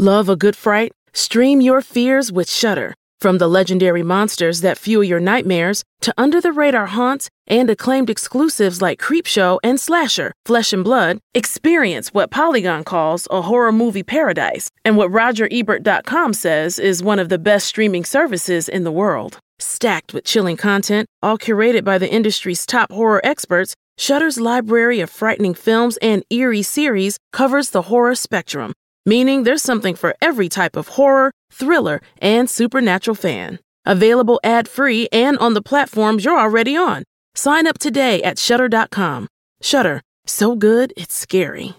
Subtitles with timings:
[0.00, 0.92] Love a good fright?
[1.12, 2.94] Stream your fears with Shudder.
[3.20, 8.08] From the legendary monsters that fuel your nightmares to under the radar haunts and acclaimed
[8.08, 14.02] exclusives like Creepshow and Slasher, Flesh and Blood, experience what Polygon calls a horror movie
[14.02, 19.38] paradise and what RogerEbert.com says is one of the best streaming services in the world.
[19.58, 25.10] Stacked with chilling content, all curated by the industry's top horror experts, Shudder's library of
[25.10, 28.72] frightening films and eerie series covers the horror spectrum
[29.04, 33.58] meaning there's something for every type of horror, thriller, and supernatural fan.
[33.84, 37.04] Available ad-free and on the platforms you're already on.
[37.34, 39.28] Sign up today at shudder.com.
[39.62, 41.74] Shudder, so good it's scary.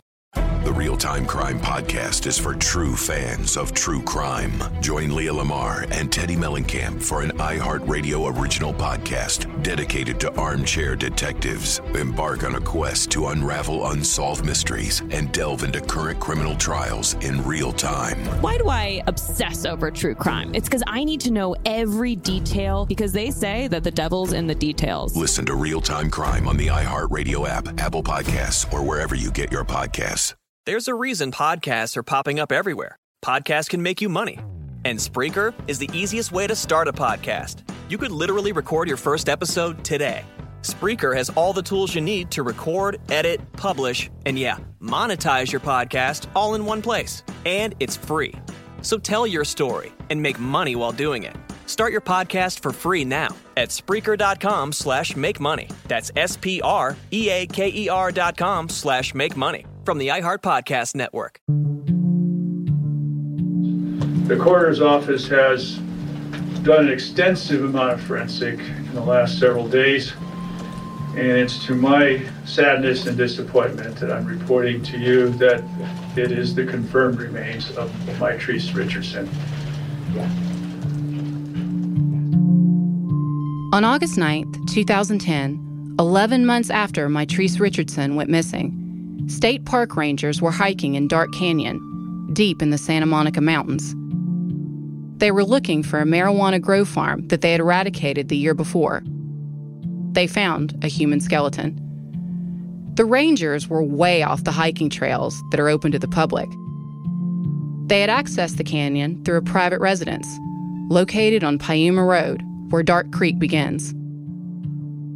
[0.72, 4.54] The Real Time Crime Podcast is for true fans of true crime.
[4.80, 11.80] Join Leah Lamar and Teddi Mellencamp for an iHeartRadio original podcast dedicated to armchair detectives.
[11.94, 17.44] Embark on a quest to unravel unsolved mysteries and delve into current criminal trials in
[17.44, 18.18] real time.
[18.42, 20.56] Why do I obsess over true crime?
[20.56, 24.48] It's because I need to know every detail because they say that the devil's in
[24.48, 25.18] the details.
[25.18, 29.52] Listen to Real Time Crime on the iHeartRadio app, Apple Podcasts, or wherever you get
[29.52, 30.34] your podcasts.
[30.68, 32.96] There's a reason podcasts are popping up everywhere.
[33.26, 34.38] Podcasts can make you money.
[34.86, 37.68] And Spreaker is the easiest way to start a podcast.
[37.90, 40.24] You could literally record your first episode today.
[40.62, 45.62] Spreaker has all the tools you need to record, edit, publish, and yeah, monetize your
[45.62, 47.24] podcast all in one place.
[47.44, 48.36] And it's free.
[48.84, 51.36] So tell your story and make money while doing it.
[51.66, 55.70] Start your podcast for free now at Spreaker.com slash make money.
[55.88, 61.42] That's S-P-R-E-A-K-E-R dot com slash make money from the iHeart Podcast Network.
[64.28, 65.78] The coroner's office has
[66.64, 70.14] done an extensive amount of forensic in the last several days.
[71.10, 75.62] And it's to my sadness and disappointment that I'm reporting to you that
[76.16, 79.28] it is the confirmed remains of Mitrice Richardson.
[83.74, 88.81] On August 9th, 2010, 11 months after Mitrice Richardson went missing,
[89.28, 91.80] state park rangers were hiking in Dark Canyon,
[92.34, 93.96] deep in the Santa Monica Mountains.
[95.20, 99.04] They were looking for a marijuana grow farm that they had eradicated the year before.
[100.14, 101.80] They found a human skeleton.
[102.96, 106.50] The rangers were way off the hiking trails that are open to the public.
[107.88, 110.28] They had accessed the canyon through a private residence
[110.90, 113.94] located on Piuma Road, where Dark Creek begins.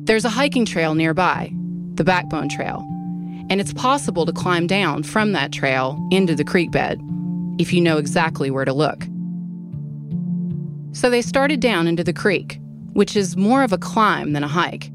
[0.05, 1.51] There's a hiking trail nearby,
[1.95, 2.85] the Backbone Trail,
[3.50, 7.00] and it's possible to climb down from that trail into the creek bed
[7.59, 9.06] if you know exactly where to look.
[10.94, 12.59] So they started down into the creek,
[12.94, 14.89] which is more of a climb than a hike.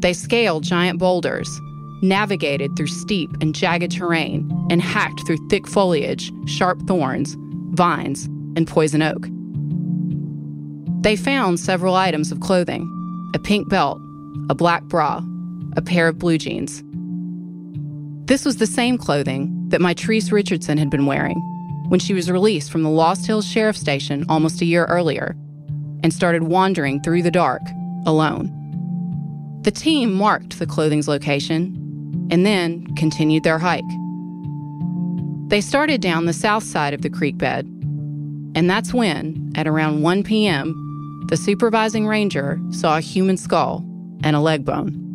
[0.00, 1.60] They scaled giant boulders,
[2.02, 7.36] navigated through steep and jagged terrain, and hacked through thick foliage, sharp thorns,
[7.70, 9.26] vines, and poison oak.
[11.02, 12.86] They found several items of clothing
[13.34, 14.00] a pink belt,
[14.50, 15.22] a black bra,
[15.76, 16.82] a pair of blue jeans.
[18.30, 21.34] This was the same clothing that Mitrice Richardson had been wearing
[21.88, 25.34] when she was released from the Lost Hills Sheriff Station almost a year earlier
[26.04, 27.60] and started wandering through the dark
[28.06, 28.52] alone.
[29.62, 33.82] The team marked the clothing's location and then continued their hike.
[35.48, 37.66] They started down the south side of the creek bed,
[38.54, 43.84] and that's when, at around 1 p.m., the supervising ranger saw a human skull
[44.22, 45.09] and a leg bone.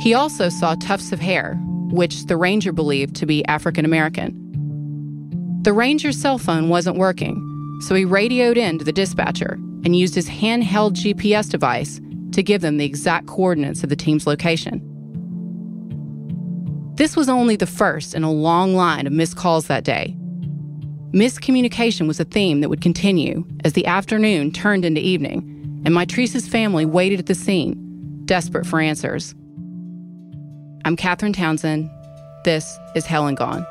[0.00, 1.54] He also saw tufts of hair,
[1.90, 4.42] which the ranger believed to be African American.
[5.62, 7.42] The ranger's cell phone wasn't working,
[7.80, 12.00] so he radioed in to the dispatcher and used his handheld GPS device
[12.32, 14.82] to give them the exact coordinates of the team's location.
[16.96, 20.16] This was only the first in a long line of missed calls that day.
[21.12, 26.48] Miscommunication was a theme that would continue as the afternoon turned into evening, and Mitrice's
[26.48, 29.34] family waited at the scene, desperate for answers.
[30.86, 31.90] I'm Catherine Townsend.
[32.44, 33.66] This is Hell and Gone.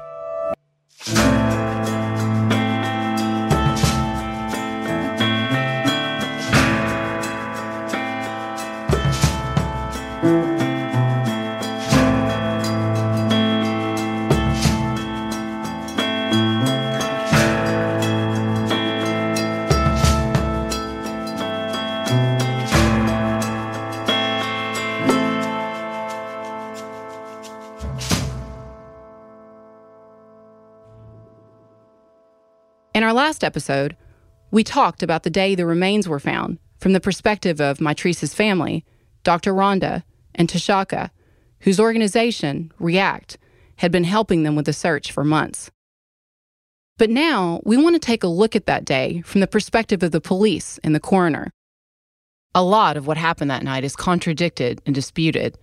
[33.45, 33.95] Episode,
[34.51, 38.83] we talked about the day the remains were found from the perspective of Mitrice's family,
[39.24, 39.53] Dr.
[39.53, 40.03] Rhonda,
[40.33, 41.12] and Tashaka,
[41.62, 43.38] whose organization, REACT,
[43.77, 45.71] had been helping them with the search for months.
[46.97, 50.12] But now we want to take a look at that day from the perspective of
[50.12, 51.51] the police and the coroner.
[52.53, 55.57] A lot of what happened that night is contradicted and disputed,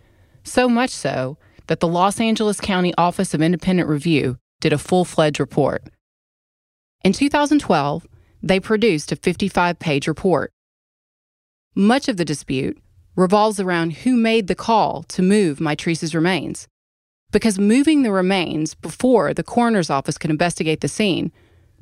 [0.44, 1.38] so much so
[1.69, 5.85] that the Los Angeles County Office of Independent Review did a full fledged report.
[7.04, 8.06] In 2012,
[8.43, 10.52] they produced a 55 page report.
[11.75, 12.78] Much of the dispute
[13.16, 16.69] revolves around who made the call to move Mitrice's remains.
[17.32, 21.32] Because moving the remains before the coroner's office could investigate the scene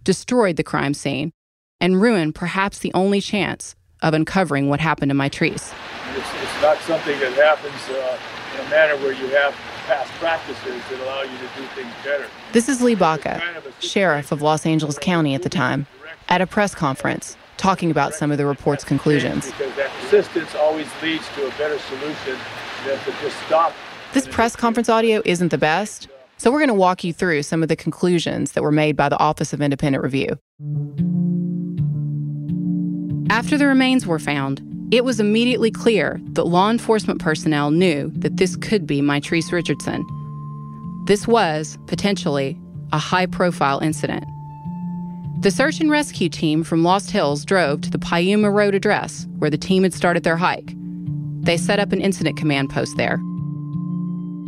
[0.04, 1.32] destroyed the crime scene
[1.80, 5.74] and ruined perhaps the only chance of uncovering what happened to Mitrice.
[6.16, 8.18] It's, it's not something that happens uh,
[8.54, 9.54] in a manner where you have
[9.90, 12.28] past practices that allow you to do things better.
[12.52, 13.42] This is Lee Baca,
[13.80, 15.84] sheriff of Los Angeles County at the time,
[16.28, 19.46] at a press conference talking about some of the report's conclusions.
[19.46, 22.38] Because that persistence always leads to a better solution
[22.86, 23.72] than to just stop.
[24.12, 26.06] This press conference audio isn't the best,
[26.38, 29.08] so we're going to walk you through some of the conclusions that were made by
[29.08, 30.38] the Office of Independent Review.
[33.28, 38.36] After the remains were found, it was immediately clear that law enforcement personnel knew that
[38.38, 40.04] this could be Mitrice Richardson.
[41.06, 42.58] This was, potentially,
[42.92, 44.24] a high profile incident.
[45.42, 49.48] The search and rescue team from Lost Hills drove to the Piuma Road address where
[49.48, 50.74] the team had started their hike.
[51.40, 53.18] They set up an incident command post there.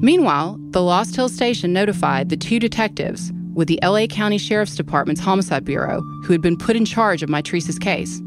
[0.02, 5.20] Meanwhile, the Lost Hills station notified the two detectives with the LA County Sheriff's Department's
[5.20, 8.20] Homicide Bureau who had been put in charge of Mitrice's case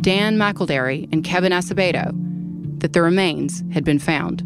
[0.00, 2.12] Dan McElderry and Kevin Acevedo,
[2.80, 4.44] that the remains had been found.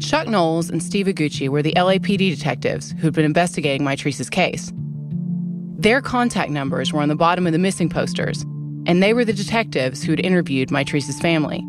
[0.00, 4.72] Chuck Knowles and Steve Iguchi were the LAPD detectives who had been investigating Mitrice's case.
[5.78, 8.42] Their contact numbers were on the bottom of the missing posters,
[8.86, 11.62] and they were the detectives who had interviewed Mitrice's family.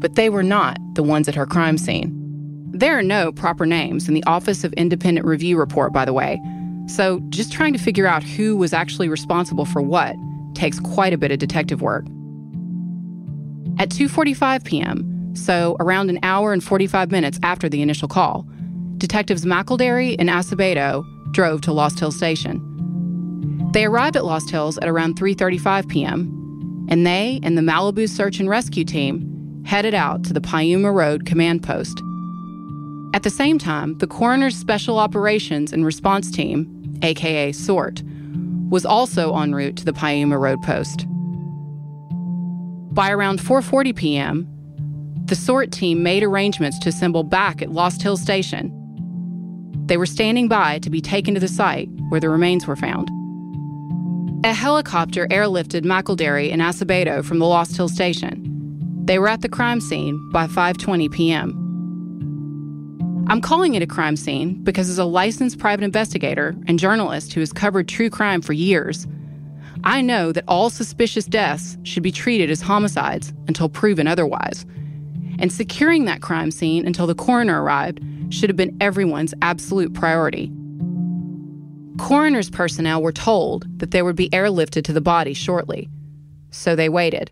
[0.00, 2.14] But they were not the ones at her crime scene.
[2.70, 6.40] There are no proper names in the Office of Independent Review report, by the way,
[6.86, 10.16] so just trying to figure out who was actually responsible for what
[10.54, 12.06] takes quite a bit of detective work.
[13.78, 18.44] At 2:45 p.m., so around an hour and 45 minutes after the initial call,
[18.96, 22.60] detectives McElderry and Acevedo drove to Lost Hills Station.
[23.72, 28.40] They arrived at Lost Hills at around 3:35 p.m., and they and the Malibu search
[28.40, 32.02] and rescue team headed out to the Piuma Road command post.
[33.14, 38.02] At the same time, the coroner's special operations and response team, aka SORT,
[38.70, 41.06] was also en route to the Piuma Road post.
[42.98, 44.48] By around 4:40 p.m.,
[45.26, 48.72] the SORT team made arrangements to assemble back at Lost Hill Station.
[49.86, 53.08] They were standing by to be taken to the site where the remains were found.
[54.44, 58.42] A helicopter airlifted McElderry and Acevedo from the Lost Hill Station.
[59.04, 61.54] They were at the crime scene by 5:20 p.m.
[63.28, 67.38] I'm calling it a crime scene because as a licensed private investigator and journalist who
[67.38, 69.06] has covered true crime for years,
[69.84, 74.66] I know that all suspicious deaths should be treated as homicides until proven otherwise.
[75.38, 80.52] And securing that crime scene until the coroner arrived should have been everyone's absolute priority.
[81.98, 85.88] Coroner's personnel were told that they would be airlifted to the body shortly,
[86.50, 87.30] so they waited.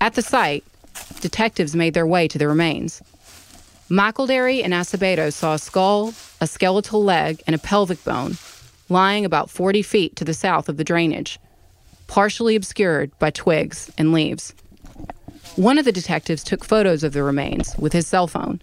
[0.00, 0.64] At the site,
[1.20, 3.02] detectives made their way to the remains.
[3.88, 8.36] McElderry and Acevedo saw a skull, a skeletal leg, and a pelvic bone
[8.88, 11.38] lying about 40 feet to the south of the drainage,
[12.06, 14.54] partially obscured by twigs and leaves.
[15.54, 18.60] One of the detectives took photos of the remains with his cell phone.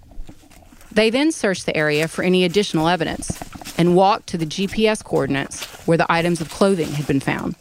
[0.91, 3.31] They then searched the area for any additional evidence
[3.77, 7.55] and walked to the GPS coordinates where the items of clothing had been found.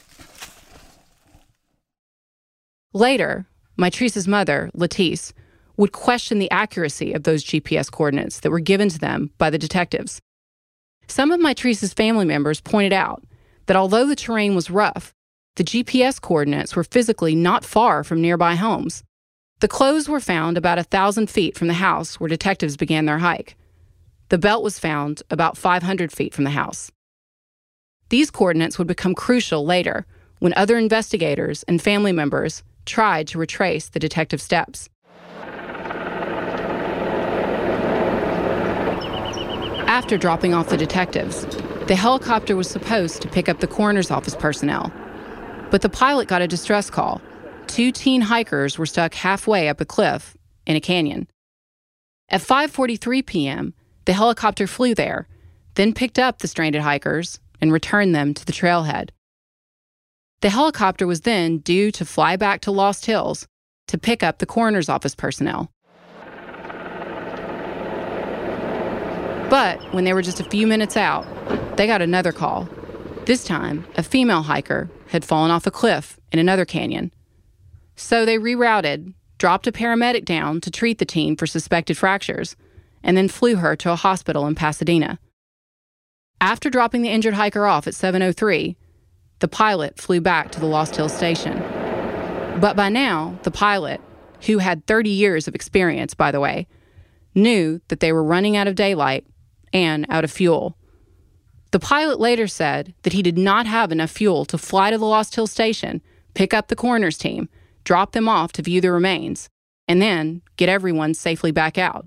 [2.93, 3.47] Later,
[3.79, 5.33] Mitrice's mother, Latice,
[5.77, 9.59] would question the accuracy of those GPS coordinates that were given to them by the
[9.59, 10.21] detectives.
[11.07, 13.23] Some of Mitrice's family members pointed out
[13.67, 15.15] that although the terrain was rough,
[15.57, 19.03] the GPS coordinates were physically not far from nearby homes.
[19.61, 23.19] The clothes were found about a thousand feet from the house where detectives began their
[23.19, 23.57] hike.
[24.31, 26.91] The belt was found about 500 feet from the house.
[28.09, 30.07] These coordinates would become crucial later
[30.39, 34.89] when other investigators and family members tried to retrace the detective's steps.
[39.93, 41.45] After dropping off the detectives,
[41.87, 44.91] the helicopter was supposed to pick up the coroner's office personnel.
[45.71, 47.21] But the pilot got a distress call.
[47.67, 50.35] Two teen hikers were stuck halfway up a cliff
[50.67, 51.27] in a canyon.
[52.31, 53.75] At 5:43 p.m.,
[54.07, 55.29] the helicopter flew there,
[55.75, 59.11] then picked up the stranded hikers and returned them to the trailhead.
[60.41, 63.47] The helicopter was then due to fly back to Lost Hills
[63.89, 65.71] to pick up the coroner's office personnel.
[69.53, 71.27] But when they were just a few minutes out,
[71.77, 72.71] they got another call.
[73.27, 77.13] This time, a female hiker had fallen off a cliff in another canyon.
[77.95, 82.57] So they rerouted, dropped a paramedic down to treat the teen for suspected fractures,
[83.03, 85.19] and then flew her to a hospital in Pasadena.
[86.41, 88.75] After dropping the injured hiker off at 703,
[89.41, 91.59] the pilot flew back to the Lost Hill station.
[92.59, 94.01] But by now, the pilot,
[94.47, 96.67] who had 30 years of experience, by the way,
[97.35, 99.27] knew that they were running out of daylight
[99.73, 100.77] and out of fuel.
[101.73, 105.07] The pilot later said that he did not have enough fuel to fly to the
[105.07, 106.03] Lost Hill station,
[106.35, 107.49] pick up the coroner's team,
[107.85, 109.49] drop them off to view the remains,
[109.89, 112.07] and then get everyone safely back out.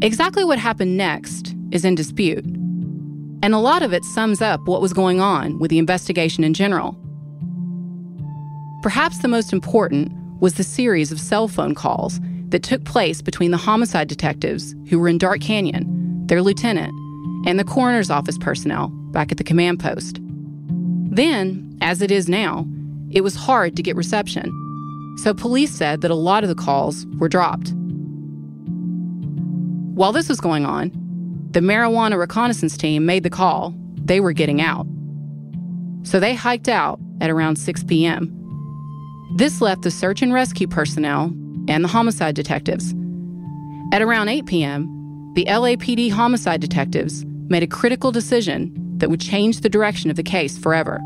[0.00, 2.44] Exactly what happened next is in dispute.
[2.44, 6.54] And a lot of it sums up what was going on with the investigation in
[6.54, 6.96] general.
[8.82, 13.50] Perhaps the most important was the series of cell phone calls that took place between
[13.50, 16.92] the homicide detectives who were in Dark Canyon, their lieutenant,
[17.46, 20.18] and the coroner's office personnel back at the command post.
[21.10, 22.66] Then, as it is now,
[23.10, 24.50] it was hard to get reception,
[25.22, 27.72] so police said that a lot of the calls were dropped.
[29.94, 30.92] While this was going on,
[31.50, 34.86] the marijuana reconnaissance team made the call they were getting out.
[36.02, 38.34] So they hiked out at around 6 p.m.
[39.36, 41.32] This left the search and rescue personnel
[41.68, 42.94] and the homicide detectives.
[43.92, 49.60] At around 8 p.m., the LAPD homicide detectives made a critical decision that would change
[49.60, 51.00] the direction of the case forever.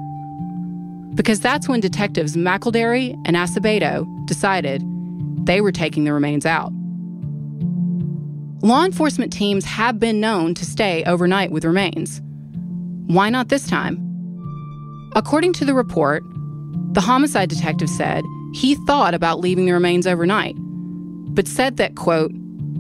[1.14, 4.83] Because that's when detectives McElderry and Acevedo decided
[5.45, 6.73] they were taking the remains out.
[8.62, 12.23] Law enforcement teams have been known to stay overnight with remains.
[13.07, 13.99] Why not this time?
[15.14, 16.23] According to the report,
[16.92, 22.33] the homicide detective said he thought about leaving the remains overnight, but said that, quote,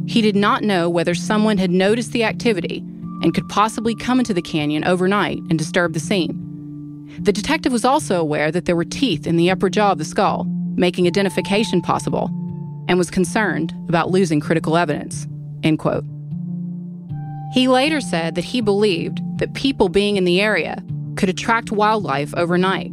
[0.06, 2.78] he did not know whether someone had noticed the activity
[3.22, 6.38] and could possibly come into the canyon overnight and disturb the scene.
[7.20, 10.04] The detective was also aware that there were teeth in the upper jaw of the
[10.04, 12.30] skull, making identification possible,
[12.88, 15.26] and was concerned about losing critical evidence.
[15.62, 16.04] End quote.
[17.52, 20.82] He later said that he believed that people being in the area
[21.16, 22.90] could attract wildlife overnight,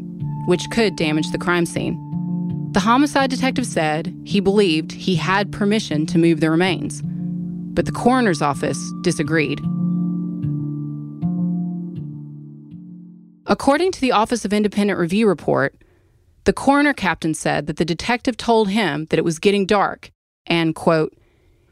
[0.48, 1.98] which could damage the crime scene.
[2.72, 7.92] The homicide detective said he believed he had permission to move the remains, but the
[7.92, 9.60] coroner's office disagreed.
[13.48, 15.82] According to the Office of Independent Review report,
[16.44, 20.12] the coroner captain said that the detective told him that it was getting dark
[20.46, 21.18] and, quote,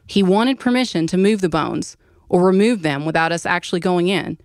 [0.08, 1.96] he wanted permission to move the bones
[2.28, 4.36] or remove them without us actually going in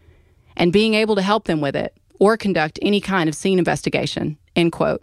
[0.55, 4.37] and being able to help them with it or conduct any kind of scene investigation,
[4.55, 5.01] end quote.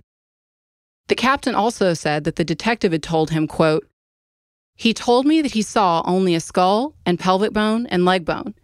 [1.10, 3.84] The captain also said that the detective had told him, quote,
[4.76, 8.54] he told me that he saw only a skull and pelvic bone and leg bone.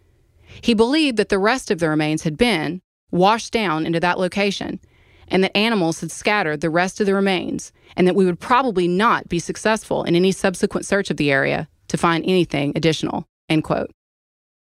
[0.61, 4.79] He believed that the rest of the remains had been washed down into that location
[5.27, 8.87] and that animals had scattered the rest of the remains and that we would probably
[8.87, 13.25] not be successful in any subsequent search of the area to find anything additional.
[13.49, 13.91] End quote.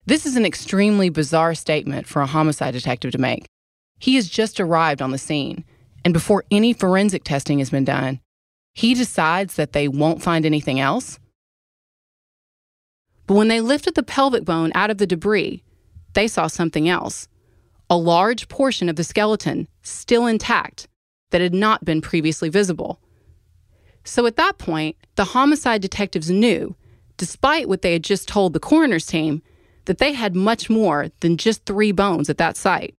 [0.05, 3.47] This is an extremely bizarre statement for a homicide detective to make.
[3.99, 5.65] He has just arrived on the scene
[6.05, 8.21] and before any forensic testing has been done,
[8.75, 11.19] he decides that they won't find anything else.
[13.27, 15.63] But when they lifted the pelvic bone out of the debris,
[16.15, 17.29] they saw something else
[17.91, 20.89] a large portion of the skeleton still intact
[21.31, 22.99] that had not been previously visible.
[24.03, 26.75] So at that point, the homicide detectives knew,
[27.19, 29.43] despite what they had just told the coroner's team,
[29.85, 32.95] that they had much more than just three bones at that site.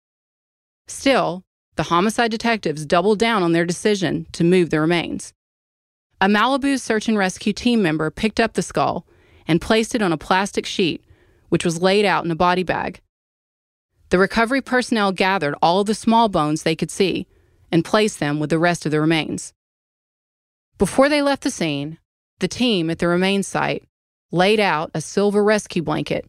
[0.88, 1.44] Still,
[1.76, 5.34] the homicide detectives doubled down on their decision to move the remains.
[6.22, 9.06] A Malibu search and rescue team member picked up the skull
[9.48, 11.04] and placed it on a plastic sheet,
[11.50, 13.02] which was laid out in a body bag.
[14.10, 17.28] The recovery personnel gathered all the small bones they could see
[17.72, 19.54] and placed them with the rest of the remains.
[20.78, 21.98] Before they left the scene,
[22.40, 23.84] the team at the remains site
[24.32, 26.26] laid out a silver rescue blanket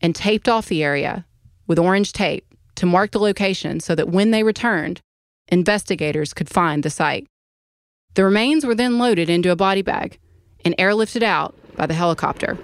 [0.00, 1.26] and taped off the area
[1.66, 2.47] with orange tape
[2.78, 5.00] to mark the location so that when they returned,
[5.48, 7.26] investigators could find the site.
[8.14, 10.18] The remains were then loaded into a body bag
[10.64, 12.56] and airlifted out by the helicopter.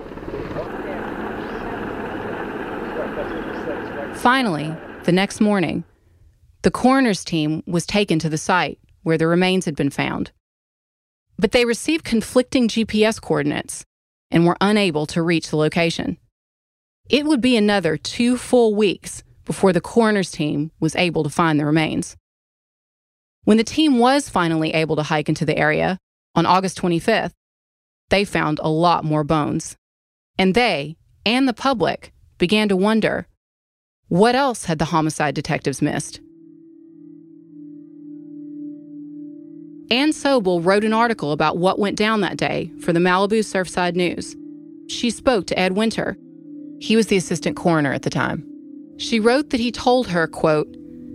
[4.14, 5.84] Finally, the next morning,
[6.62, 10.32] the coroner's team was taken to the site where the remains had been found.
[11.38, 13.84] But they received conflicting GPS coordinates
[14.30, 16.16] and were unable to reach the location.
[17.10, 21.58] It would be another two full weeks before the coroner's team was able to find
[21.58, 22.16] the remains.
[23.44, 25.98] When the team was finally able to hike into the area
[26.34, 27.32] on August 25th,
[28.08, 29.76] they found a lot more bones.
[30.38, 30.96] And they,
[31.26, 33.26] and the public, began to wonder
[34.08, 36.20] what else had the homicide detectives missed?
[39.90, 43.94] Ann Sobel wrote an article about what went down that day for the Malibu Surfside
[43.94, 44.34] News.
[44.88, 46.16] She spoke to Ed Winter.
[46.80, 48.53] He was the assistant coroner at the time.
[48.96, 50.68] She wrote that he told her, quote,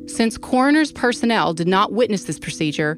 [0.07, 2.97] since coroner's personnel did not witness this procedure,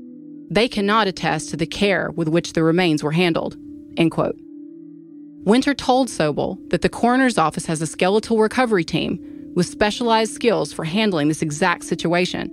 [0.50, 3.58] they cannot attest to the care with which the remains were handled,
[3.98, 4.38] end quote.
[5.44, 9.20] Winter told Sobel that the coroner's office has a skeletal recovery team
[9.56, 12.50] with specialized skills for handling this exact situation.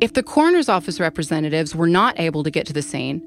[0.00, 3.22] If the coroner's office representatives were not able to get to the scene,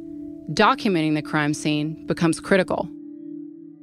[0.53, 2.89] documenting the crime scene becomes critical.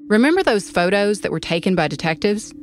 [0.08, 2.54] Remember those photos that were taken by detectives?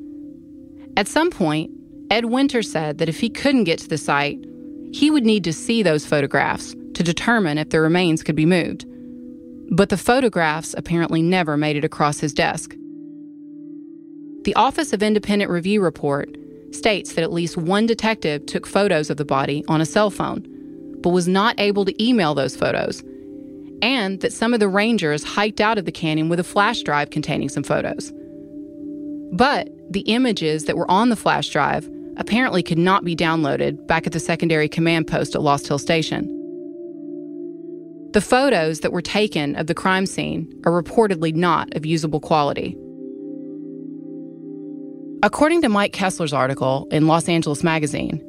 [0.95, 1.71] At some point,
[2.09, 4.39] Ed Winter said that if he couldn't get to the site,
[4.91, 8.85] he would need to see those photographs to determine if the remains could be moved.
[9.71, 12.75] But the photographs apparently never made it across his desk.
[14.43, 16.35] The Office of Independent Review report
[16.71, 20.45] states that at least one detective took photos of the body on a cell phone,
[21.01, 23.01] but was not able to email those photos,
[23.81, 27.09] and that some of the rangers hiked out of the canyon with a flash drive
[27.09, 28.11] containing some photos.
[29.31, 34.05] But the images that were on the flash drive apparently could not be downloaded back
[34.05, 36.25] at the secondary command post at Lost Hill Station.
[38.13, 42.77] The photos that were taken of the crime scene are reportedly not of usable quality.
[45.23, 48.21] According to Mike Kessler's article in Los Angeles Magazine,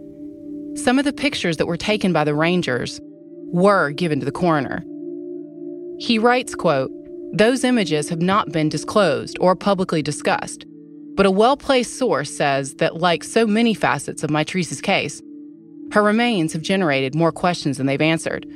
[0.77, 3.01] some of the pictures that were taken by the Rangers
[3.47, 4.85] were given to the coroner.
[5.99, 6.91] He writes, quote,
[7.33, 10.65] those images have not been disclosed or publicly discussed,
[11.15, 15.23] but a well placed source says that, like so many facets of Mitrice's case,
[15.93, 18.47] her remains have generated more questions than they've answered.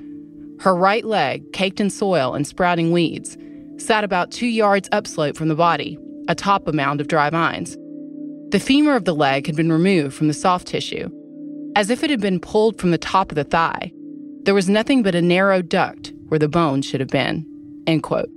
[0.61, 3.37] Her right leg, caked in soil and sprouting weeds,
[3.77, 5.99] sat about two yards upslope from the body,
[6.29, 7.77] atop a mound of dry vines.
[8.51, 11.11] The femur of the leg had been removed from the soft tissue,
[11.77, 13.93] as if it had been pulled from the top of the thigh.
[14.43, 17.47] There was nothing but a narrow duct where the bone should have been.
[17.87, 18.31] End quote.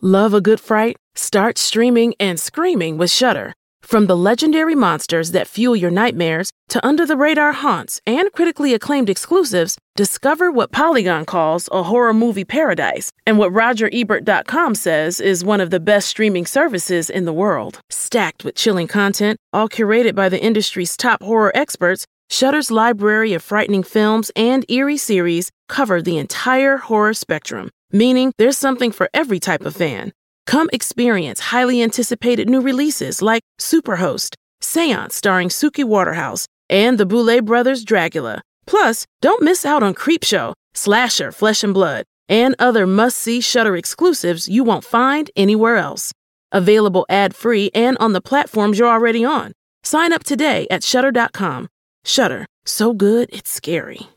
[0.00, 0.94] Love a good fright?
[1.16, 3.52] Start streaming and screaming with Shudder.
[3.82, 8.74] From the legendary monsters that fuel your nightmares to under the radar haunts and critically
[8.74, 15.44] acclaimed exclusives, discover what Polygon calls a horror movie paradise and what RogerEbert.com says is
[15.44, 17.80] one of the best streaming services in the world.
[17.90, 23.42] Stacked with chilling content, all curated by the industry's top horror experts, Shudder's library of
[23.42, 29.40] frightening films and eerie series cover the entire horror spectrum meaning there's something for every
[29.40, 30.12] type of fan.
[30.46, 37.44] Come experience highly anticipated new releases like Superhost, Seance starring Suki Waterhouse, and the Boulet
[37.44, 38.40] Brothers Dragula.
[38.66, 44.48] Plus, don't miss out on Creepshow, Slasher, Flesh and Blood, and other must-see Shudder exclusives
[44.48, 46.12] you won't find anywhere else.
[46.52, 49.52] Available ad-free and on the platforms you're already on.
[49.82, 51.68] Sign up today at shudder.com.
[52.04, 54.08] Shudder, so good it's scary.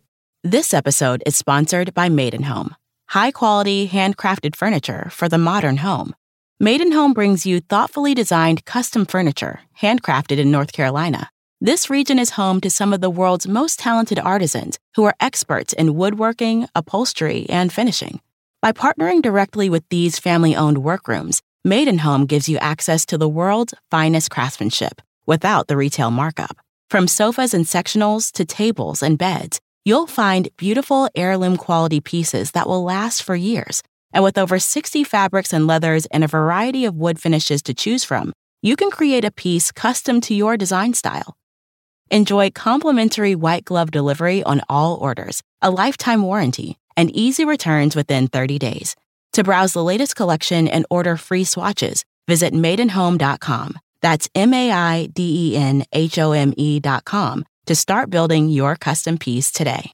[0.43, 2.75] This episode is sponsored by Maidenhome
[3.11, 6.15] high quality, handcrafted furniture for the modern home.
[6.61, 11.29] Maiden Home brings you thoughtfully designed custom furniture, handcrafted in North Carolina.
[11.59, 15.73] This region is home to some of the world's most talented artisans who are experts
[15.73, 18.21] in woodworking, upholstery, and finishing.
[18.61, 23.27] By partnering directly with these family owned workrooms, Maiden Home gives you access to the
[23.27, 26.57] world's finest craftsmanship without the retail markup.
[26.89, 32.67] From sofas and sectionals to tables and beds, You'll find beautiful heirloom quality pieces that
[32.67, 33.81] will last for years.
[34.13, 38.03] And with over 60 fabrics and leathers and a variety of wood finishes to choose
[38.03, 41.35] from, you can create a piece custom to your design style.
[42.11, 48.27] Enjoy complimentary white glove delivery on all orders, a lifetime warranty, and easy returns within
[48.27, 48.95] 30 days.
[49.33, 53.79] To browse the latest collection and order free swatches, visit maidenhome.com.
[54.01, 58.75] That's M A I D E N H O M E.com to start building your
[58.75, 59.93] custom piece today.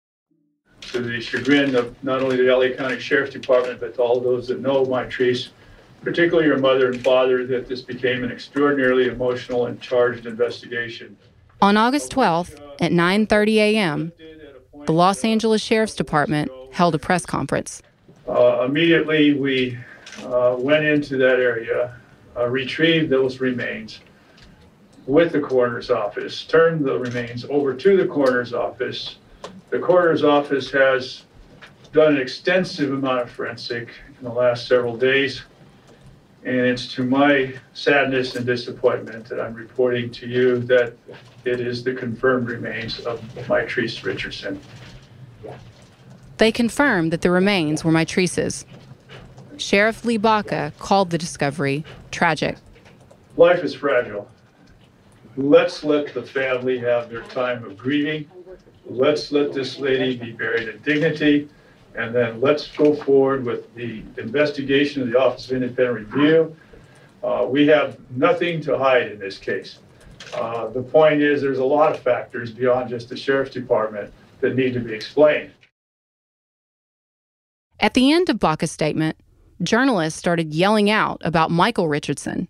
[0.91, 4.47] to the chagrin of not only the LA County Sheriff's Department, but to all those
[4.47, 5.49] that know Mitrice,
[6.03, 11.17] particularly your mother and father, that this became an extraordinarily emotional and charged investigation.
[11.61, 14.11] On August 12th at 9:30 a.m.,
[14.85, 17.81] the Los Angeles Sheriff's Department held a press conference.
[18.27, 19.77] Uh, immediately, we
[20.23, 21.95] uh, went into that area,
[22.37, 23.99] uh, retrieved those remains
[25.05, 29.17] with the coroner's office, turned the remains over to the coroner's office.
[29.71, 31.23] The coroner's office has
[31.93, 35.43] done an extensive amount of forensic in the last several days.
[36.43, 40.93] And it's to my sadness and disappointment that I'm reporting to you that
[41.45, 44.59] it is the confirmed remains of Mitrice Richardson.
[46.37, 48.65] They confirmed that the remains were Mitrice's.
[49.57, 52.57] Sheriff Lee Baca called the discovery tragic.
[53.37, 54.29] Life is fragile.
[55.37, 58.29] Let's let the family have their time of grieving.
[58.85, 61.49] Let's let this lady be buried in dignity.
[61.95, 66.55] And then let's go forward with the investigation of the Office of Independent Review.
[67.23, 69.79] Uh, we have nothing to hide in this case.
[70.33, 74.55] Uh, the point is, there's a lot of factors beyond just the sheriff's department that
[74.55, 75.51] need to be explained.
[77.79, 79.17] At the end of Baca's statement,
[79.61, 82.47] journalists started yelling out about Michael Richardson.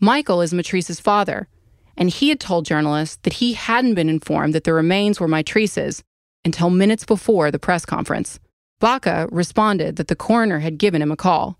[0.00, 1.48] Michael is Mitrice's father,
[1.96, 6.02] and he had told journalists that he hadn't been informed that the remains were Mitrice's
[6.44, 8.40] until minutes before the press conference.
[8.78, 11.58] Baca responded that the coroner had given him a call.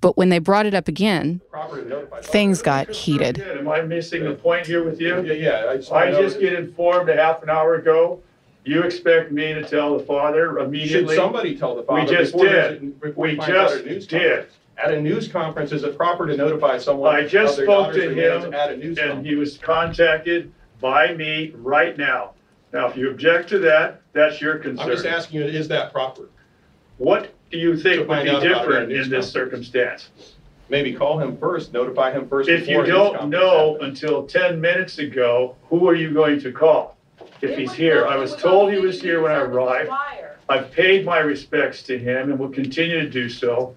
[0.00, 1.42] But when they brought it up again,
[2.22, 3.38] things got heated.
[3.38, 5.22] Am I missing the point here with you?
[5.22, 5.66] Yeah, yeah.
[5.70, 8.22] I just, I just get informed a half an hour ago.
[8.64, 10.88] You expect me to tell the father immediately?
[10.88, 11.16] Should immediately?
[11.16, 12.00] somebody tell the father?
[12.00, 12.46] We just did.
[12.46, 14.46] there's a- before We he finds out just at a did.
[14.82, 17.14] At a news conference, is it proper to notify someone?
[17.14, 19.28] I just of their spoke daughter's to remains him At a news and conference?
[19.28, 22.32] he was contacted by me right now.
[22.72, 24.86] Now, if you object to that, that's your concern.
[24.86, 26.28] I'm just asking you, is that proper?
[26.98, 29.06] What do you To think would find be out about it at a different news
[29.06, 29.32] in this conference.
[29.32, 30.10] circumstance?
[30.68, 32.48] Maybe call him first, notify him first.
[32.48, 34.02] If before you a news don't conference know happens.
[34.02, 36.96] until ten minutes ago, who are you going to call?
[37.42, 39.90] If he's here, I was told he was here when I arrived.
[40.48, 43.74] I've paid my respects to him and will continue to do so.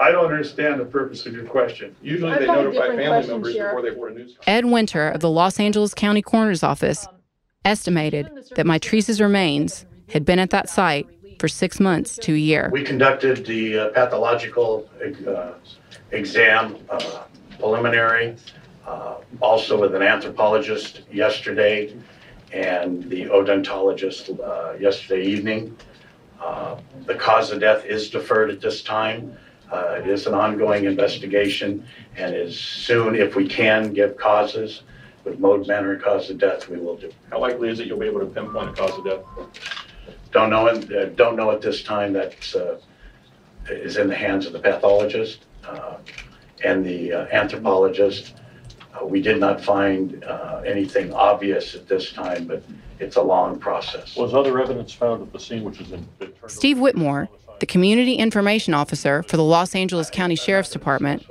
[0.00, 1.94] I don't understand the purpose of your question.
[2.02, 3.70] Usually I've they got a notify different family question, members Sheriff.
[3.76, 4.36] before they board a news.
[4.46, 7.06] Ed Winter of the Los Angeles County Coroner's Office
[7.64, 11.06] estimated that Mitrice's remains had been at that site
[11.38, 12.68] for six months to a year.
[12.72, 14.88] We conducted the uh, pathological
[15.26, 15.52] uh,
[16.10, 17.24] exam uh,
[17.58, 18.36] preliminary,
[18.86, 21.94] uh, also with an anthropologist yesterday
[22.52, 25.76] and the odontologist uh, yesterday evening.
[26.40, 26.76] Uh,
[27.06, 29.36] The cause of death is deferred at this time.
[29.72, 31.84] Uh, It is an ongoing investigation,
[32.16, 34.82] and as soon, if we can give causes
[35.24, 37.10] with mode, manner, and cause of death, we will do.
[37.30, 39.20] How likely is it you'll be able to pinpoint a cause of death?
[40.32, 42.78] Don't know, it- uh, don't know at this time, that's, uh,
[43.70, 45.96] is in the hands of the pathologist uh,
[46.64, 48.34] and the uh, anthropologist.
[48.94, 52.62] Uh, We did not find uh, anything obvious at this time, but
[52.98, 54.16] it's a long process.
[54.16, 56.06] Was other evidence found at the scene which is in?
[56.48, 57.28] Steve Whitmore,
[57.62, 61.24] the Community Information Officer for the Los Angeles County Sheriff's Department,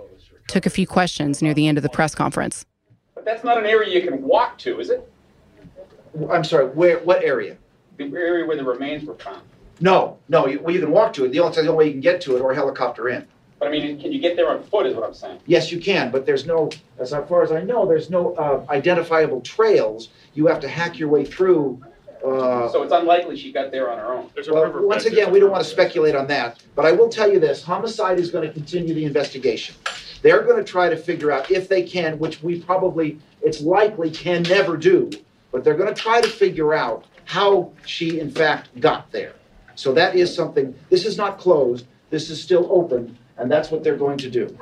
[0.47, 2.65] took a few questions near the end of the press conference.
[3.13, 5.11] But that's not an area you can walk to, is it?
[6.31, 7.57] I'm sorry, where, what area?
[7.97, 9.41] The area where the remains were found.
[9.81, 11.33] No, no, you, well, you can walk to it.
[11.33, 13.27] The only, the only way you can get to it or helicopter in.
[13.59, 15.39] But I mean, can you get there on foot is what I'm saying.
[15.47, 19.41] Yes, you can, but there's no, as far as I know, there's no uh, identifiable
[19.41, 20.07] trails.
[20.33, 21.81] You have to hack your way through.
[22.25, 24.29] Uh, So it's unlikely she got there on her own.
[24.49, 27.39] Well, once again, we don't want to speculate on that, but I will tell you
[27.39, 29.75] this, homicide is going to continue the investigation.
[30.21, 34.11] They're going to try to figure out if they can, which we probably, it's likely
[34.11, 35.09] can never do,
[35.51, 39.33] but they're going to try to figure out how she in fact got there.
[39.75, 43.83] So that is something, this is not closed, this is still open, and that's what
[43.83, 44.57] they're going to do.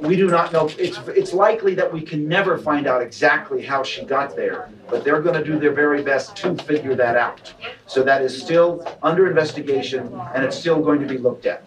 [0.00, 3.82] We do not know, it's, it's likely that we can never find out exactly how
[3.82, 7.52] she got there, but they're going to do their very best to figure that out.
[7.86, 11.64] So that is still under investigation, and it's still going to be looked at.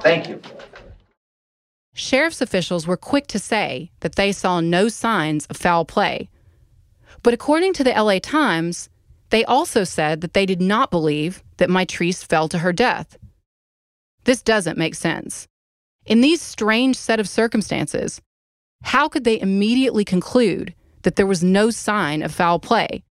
[0.00, 0.40] Thank you.
[1.94, 6.28] Sheriff's officials were quick to say that they saw no signs of foul play.
[7.22, 8.88] But according to the LA Times,
[9.30, 13.18] they also said that they did not believe that Mitrice fell to her death.
[14.24, 15.46] This doesn't make sense.
[16.06, 18.20] In these strange set of circumstances,
[18.82, 23.02] how could they immediately conclude that there was no sign of foul play?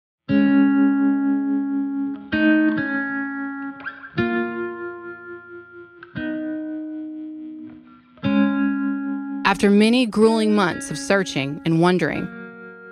[9.44, 12.26] After many grueling months of searching and wondering,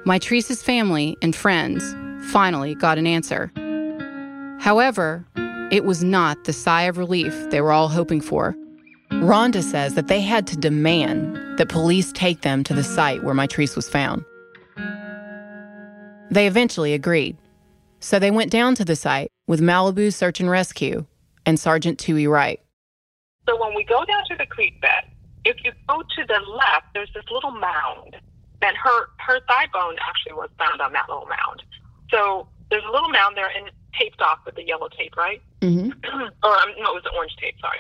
[0.05, 1.95] Mitrice's family and friends
[2.33, 3.51] finally got an answer.
[4.61, 5.27] However,
[5.71, 8.57] it was not the sigh of relief they were all hoping for.
[9.23, 13.35] Rhonda says that they had to demand that police take them to the site where
[13.35, 14.25] Mitrice was found.
[16.31, 17.37] They eventually agreed.
[18.01, 21.07] So they went down to the site with Malibu Search and Rescue
[21.45, 22.61] and Sergeant Tui Wright.
[23.49, 25.05] So when we go down to the creek bed,
[25.45, 28.17] if you go to the left, there's this little mound,
[28.63, 31.63] and her her thigh bone actually was found on that little mound.
[32.11, 35.41] So there's a little mound there and it's taped off with the yellow tape, right?
[35.63, 35.91] Mm-hmm.
[36.45, 37.55] or um, no, it was the orange tape.
[37.61, 37.79] Sorry.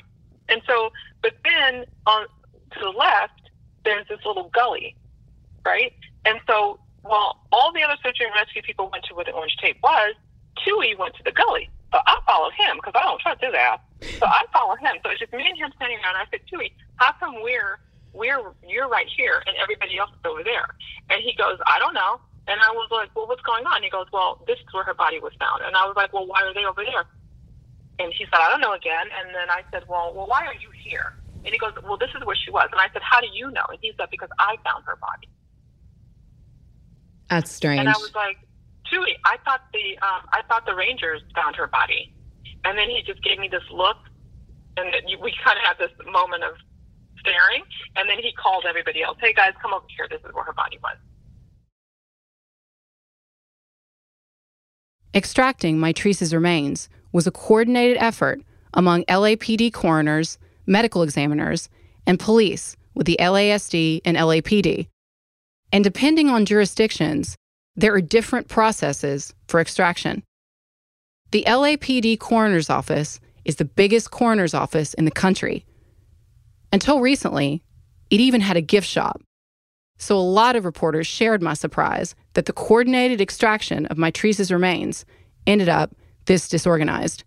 [0.49, 0.91] And so,
[1.23, 2.27] but then on
[2.73, 3.51] to the left,
[3.85, 4.97] there's this little gully,
[5.65, 5.93] right?
[6.25, 9.57] And so, while all the other search and rescue people went to where the orange
[9.61, 10.15] tape was,
[10.65, 11.71] Tui went to the gully.
[11.93, 13.79] So I followed him because I don't trust his ass.
[14.19, 14.97] So I followed him.
[15.05, 16.17] So it's just me and him standing around.
[16.17, 17.79] I said, Tui, how come we're
[18.13, 20.75] we're you're right here and everybody else is over there?
[21.11, 22.21] And he goes, I don't know.
[22.49, 23.83] And I was like, well, what's going on?
[23.83, 25.63] He goes, well, this is where her body was found.
[25.67, 27.05] And I was like, well, why are they over there?
[27.99, 29.07] And he said, I don't know again.
[29.19, 31.17] And then I said, well, well, why are you here?
[31.45, 32.69] And he goes, well, this is where she was.
[32.73, 33.65] And I said, how do you know?
[33.71, 35.29] And he said, because I found her body.
[37.31, 37.81] That's strange.
[37.81, 38.39] And I was like,
[38.91, 42.15] Tui, I thought the um, I thought the Rangers found her body.
[42.65, 43.97] And then he just gave me this look,
[44.77, 44.87] and
[45.21, 46.55] we kind of had this moment of
[47.19, 47.63] staring.
[47.97, 50.07] And then he called everybody else, hey guys, come over here.
[50.11, 50.97] This is where her body was.
[55.15, 58.43] Extracting Mitrice's remains was a coordinated effort
[58.75, 61.69] among LAPD coroners, medical examiners,
[62.07, 64.89] and police with the LASD and LAPD.
[65.73, 67.37] And depending on jurisdictions,
[67.75, 70.23] there are different processes for extraction.
[71.33, 75.65] The LAPD coroner's office is the biggest coroner's office in the country.
[76.73, 77.63] Until recently,
[78.11, 79.21] it even had a gift shop.
[79.99, 85.05] So a lot of reporters shared my surprise that the coordinated extraction of Mitrice's remains
[85.47, 85.95] ended up
[86.27, 87.25] this disorganized.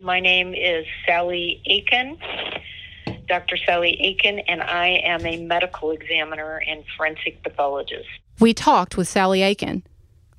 [0.00, 2.18] My name is Sally Aiken,
[3.28, 3.56] Dr.
[3.56, 8.08] Sally Aiken, and I am a medical examiner and forensic pathologist.
[8.38, 9.84] We talked with Sally Aiken,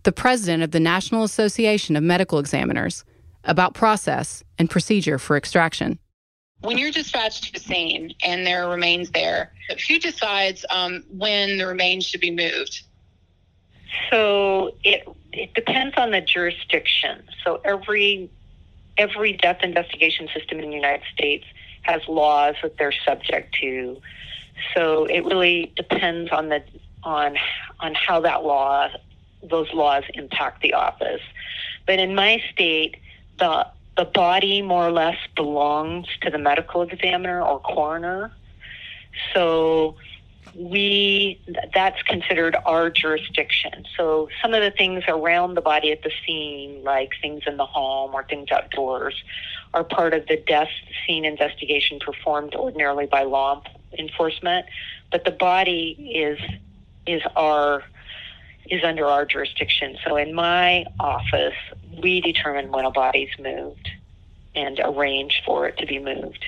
[0.04, 3.04] the president of the National Association of Medical Examiners,
[3.44, 5.98] about process and procedure for extraction.
[6.62, 9.54] When you're dispatched to the scene and there are remains there,
[9.88, 12.84] who decides um, when the remains should be moved?
[14.12, 17.24] So it it depends on the jurisdiction.
[17.44, 18.30] So every
[18.98, 21.46] every death investigation system in the United States
[21.84, 24.02] has laws that they're subject to.
[24.76, 26.64] So it really depends on the
[27.04, 27.38] on
[27.80, 28.90] on how that law
[29.44, 31.22] those laws impact the office.
[31.86, 32.98] But in my state,
[33.40, 38.32] the the body more or less belongs to the medical examiner or coroner.
[39.34, 39.96] So
[40.56, 41.40] we
[41.74, 43.86] that's considered our jurisdiction.
[43.96, 47.66] So some of the things around the body at the scene, like things in the
[47.66, 49.16] home or things outdoors,
[49.74, 50.70] are part of the death
[51.06, 53.62] scene investigation performed ordinarily by law
[53.98, 54.66] enforcement.
[55.12, 56.40] But the body is
[57.06, 57.84] is our
[58.70, 59.98] is under our jurisdiction.
[60.06, 61.56] So in my office,
[62.02, 63.90] we determine when a body's moved
[64.56, 66.44] and arrange for it to be moved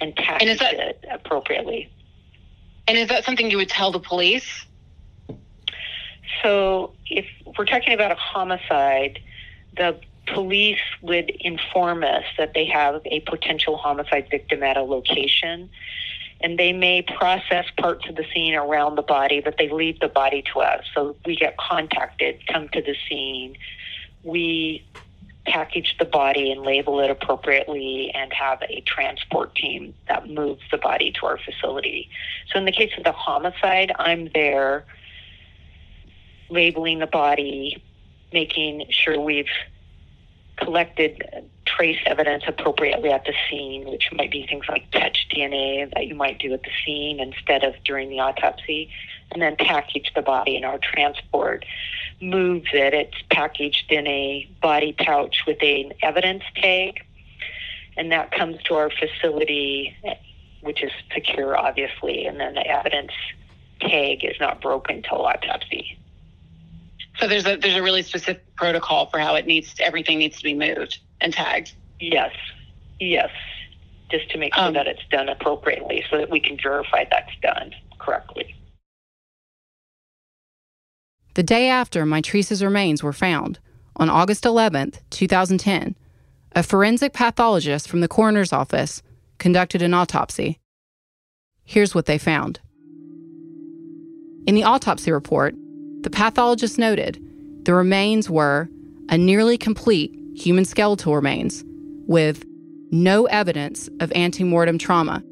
[0.00, 1.90] and package and that, it appropriately.
[2.88, 4.64] And is that something you would tell the police?
[6.42, 7.26] So if
[7.58, 9.18] we're talking about a homicide,
[9.76, 15.70] the police would inform us that they have a potential homicide victim at a location
[16.40, 20.08] and they may process parts of the scene around the body, but they leave the
[20.08, 20.84] body to us.
[20.94, 23.56] So we get contacted, come to the scene.
[24.22, 24.84] We
[25.46, 30.78] package the body and label it appropriately and have a transport team that moves the
[30.78, 32.08] body to our facility.
[32.52, 34.84] So in the case of the homicide, I'm there
[36.48, 37.82] labeling the body,
[38.32, 39.48] making sure we've
[40.56, 41.22] collected
[41.66, 46.14] trace evidence appropriately at the scene, which might be things like touch DNA that you
[46.14, 48.88] might do at the scene instead of during the autopsy,
[49.32, 51.64] and then package the body in our transport.
[52.20, 57.04] Moves it, it's packaged in a body pouch with an evidence tag,
[57.96, 59.94] and that comes to our facility,
[60.62, 63.12] which is secure, obviously, and then the evidence
[63.80, 65.98] tag is not broken till autopsy.
[67.18, 70.38] So there's a there's a really specific protocol for how it needs to, everything needs
[70.38, 71.74] to be moved and tagged.
[72.00, 72.32] Yes,
[72.98, 73.30] yes,
[74.10, 77.32] just to make sure um, that it's done appropriately, so that we can verify that's
[77.42, 78.54] done correctly.
[81.36, 83.58] The day after Mitrice's remains were found,
[83.96, 85.94] on August 11th, 2010,
[86.52, 89.02] a forensic pathologist from the coroner's office
[89.36, 90.58] conducted an autopsy.
[91.62, 92.60] Here's what they found.
[94.46, 95.54] In the autopsy report,
[96.00, 97.22] the pathologist noted
[97.64, 98.70] the remains were
[99.10, 101.62] a nearly complete human skeletal remains
[102.06, 102.46] with
[102.90, 105.22] no evidence of antemortem trauma.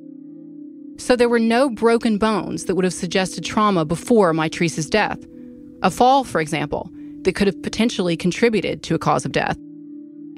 [0.98, 5.18] So there were no broken bones that would have suggested trauma before Mitrice's death.
[5.84, 6.90] A fall, for example,
[7.22, 9.58] that could have potentially contributed to a cause of death,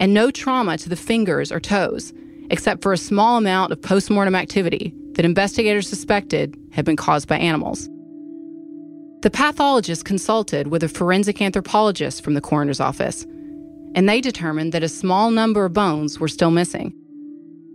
[0.00, 2.12] and no trauma to the fingers or toes,
[2.50, 7.38] except for a small amount of postmortem activity that investigators suspected had been caused by
[7.38, 7.88] animals.
[9.22, 13.24] The pathologist consulted with a forensic anthropologist from the coroner's office,
[13.94, 16.92] and they determined that a small number of bones were still missing.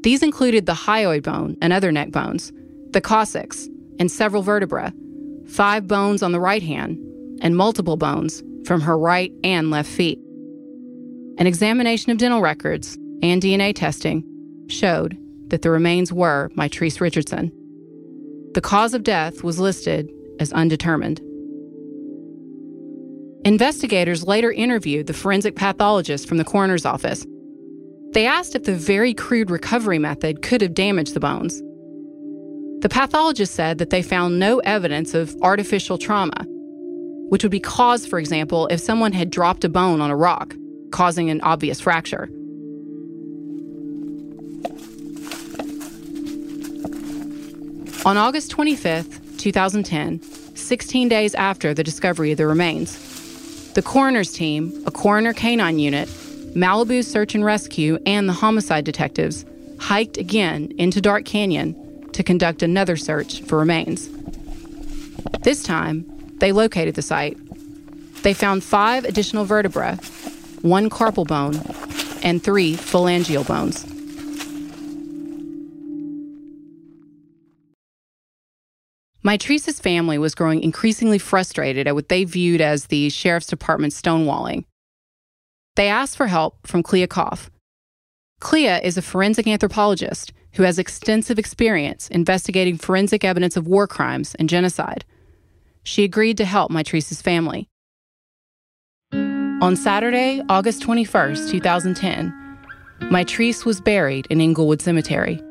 [0.04, 2.52] These included the hyoid bone and other neck bones,
[2.90, 4.92] the coccyx, and several vertebrae,
[5.48, 7.00] five bones on the right hand,
[7.42, 10.20] and multiple bones from her right and left feet.
[11.38, 14.24] An examination of dental records and DNA testing
[14.68, 17.52] showed that the remains were Mitrice Richardson.
[18.54, 21.20] The cause of death was listed as undetermined.
[23.44, 27.26] Investigators later interviewed the forensic pathologist from the coroner's office.
[28.12, 31.60] They asked if the very crude recovery method could have damaged the bones.
[32.82, 36.46] The pathologist said that they found no evidence of artificial trauma,
[37.32, 40.54] which would be caused, for example, if someone had dropped a bone on a rock,
[40.92, 42.28] causing an obvious fracture.
[48.06, 54.74] On August 25, 2010, 16 days after the discovery of the remains, the coroner's team,
[54.86, 56.10] a coroner canine unit,
[56.54, 59.46] Malibu Search and Rescue, and the homicide detectives
[59.80, 64.10] hiked again into Dark Canyon to conduct another search for remains.
[65.44, 66.06] This time,
[66.42, 67.38] they located the site.
[68.24, 69.96] They found five additional vertebrae,
[70.62, 71.56] one carpal bone,
[72.24, 73.86] and three phalangeal bones.
[79.24, 84.66] Mitrice's family was growing increasingly frustrated at what they viewed as the sheriff's department stonewalling.
[85.76, 87.52] They asked for help from Clea Koff.
[88.40, 94.36] Clea is a forensic anthropologist who has extensive experience investigating forensic evidence of war crimes
[94.40, 95.06] and genocide.
[95.84, 97.68] She agreed to help Mitrice's family.
[99.14, 102.34] On Saturday, August 21st, 2010,
[103.02, 105.42] Mitrice was buried in Inglewood Cemetery.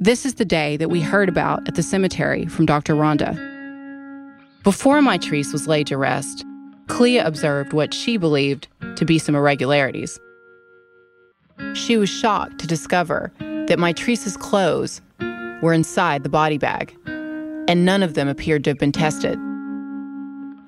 [0.00, 2.94] This is the day that we heard about at the cemetery from Dr.
[2.94, 3.34] Rhonda.
[4.62, 6.44] Before Mitrice was laid to rest,
[6.88, 10.18] Clea observed what she believed to be some irregularities.
[11.74, 15.00] She was shocked to discover that Mitrice's clothes
[15.62, 19.38] were inside the body bag, and none of them appeared to have been tested.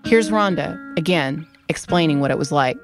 [0.06, 2.78] Here's Rhonda, again, explaining what it was like.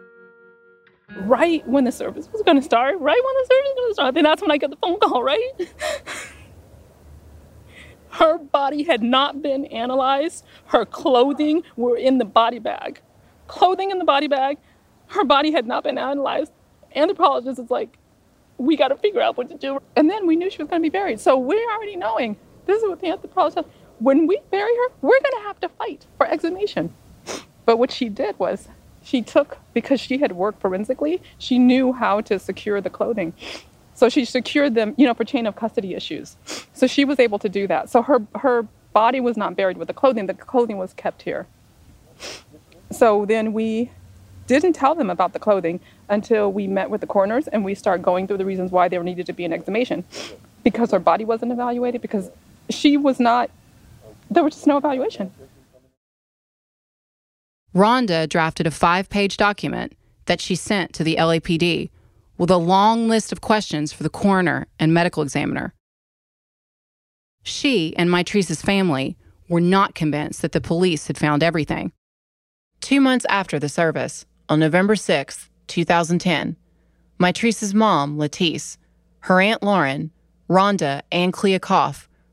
[1.19, 3.95] Right when the service was going to start, right when the service was going to
[3.95, 5.53] start, then that's when I got the phone call, right?
[8.11, 10.45] Her body had not been analyzed.
[10.67, 13.01] Her clothing were in the body bag.
[13.47, 14.59] Clothing in the body bag.
[15.07, 16.51] Her body had not been analyzed.
[16.97, 17.99] Anthropologist is like,
[18.59, 19.79] we got to figure out what to do.
[19.95, 21.21] And then we knew she was going to be buried.
[21.21, 23.69] So we're already knowing this is what the anthropologist.
[24.01, 26.93] When we bury her, we're going to have to fight for exhumation.
[27.65, 28.69] But what she did was
[29.05, 33.33] she took, because she had worked forensically, she knew how to secure the clothing.
[33.95, 36.37] So she secured them, you know, for chain of custody issues.
[36.73, 37.91] So she was able to do that.
[37.91, 40.27] So her her body was not buried with the clothing.
[40.27, 41.47] The clothing was kept here.
[42.91, 43.91] So then we
[44.47, 48.03] didn't tell them about the clothing until we met with the coroners and we start
[48.03, 50.05] going through the reasons why there needed to be an exhumation.
[50.63, 52.31] Because her body wasn't evaluated, because
[52.71, 53.51] she was not,
[54.31, 55.33] there was just no evaluation.
[57.75, 59.95] Rhonda drafted a five page document
[60.27, 61.91] that she sent to the LAPD
[62.37, 65.75] with a long list of questions for the coroner and medical examiner.
[67.43, 69.17] She and Mitrice's family
[69.49, 71.93] were not convinced that the police had found everything.
[72.81, 76.57] Two months after the service, on November 6, 2010,
[77.19, 78.77] Mitrice's mom, Latice,
[79.21, 80.11] her aunt Lauren,
[80.49, 81.61] Rhonda, and Clea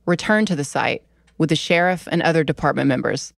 [0.05, 1.03] returned to the site
[1.37, 3.33] with the sheriff and other department members.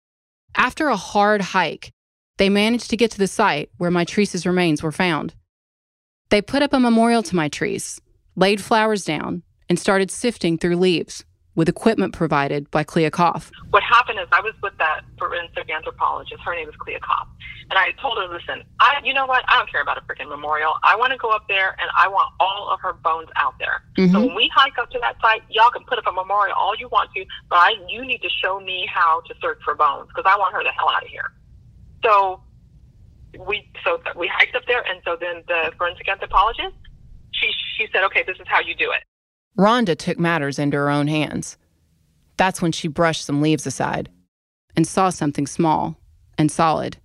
[0.55, 1.93] After a hard hike,
[2.39, 5.35] they managed to get to the site where Mitrice's remains were found.
[6.31, 8.01] They put up a memorial to Mitrice,
[8.37, 11.25] laid flowers down, and started sifting through leaves
[11.61, 13.53] with equipment provided by Clea Koff.
[13.69, 16.41] What happened is I was with that forensic anthropologist.
[16.43, 17.29] Her name is Clea Koff.
[17.69, 19.45] And I told her, listen, I, you know what?
[19.47, 20.73] I don't care about a freaking memorial.
[20.83, 23.83] I want to go up there and I want all of her bones out there.
[23.99, 24.11] Mm-hmm.
[24.11, 26.75] So when we hike up to that site, y'all can put up a memorial all
[26.75, 30.09] you want to, but I, you need to show me how to search for bones
[30.09, 31.31] because I want her the hell out of here.
[32.03, 32.41] So
[33.39, 36.75] we, so we hiked up there, and so then the forensic anthropologist,
[37.33, 39.05] she she said, okay, this is how you do it.
[39.59, 41.57] Rhonda took matters into her own hands.
[42.37, 44.09] That's when she brushed some leaves aside
[44.77, 46.01] and saw something small
[46.39, 46.97] and solid.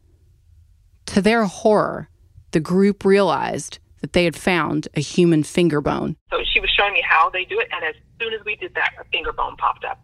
[1.08, 2.10] To their horror,
[2.52, 6.16] the group realized that they had found a human finger bone.
[6.32, 8.74] So she was showing me how they do it, and as soon as we did
[8.76, 10.00] that, a finger bone popped up.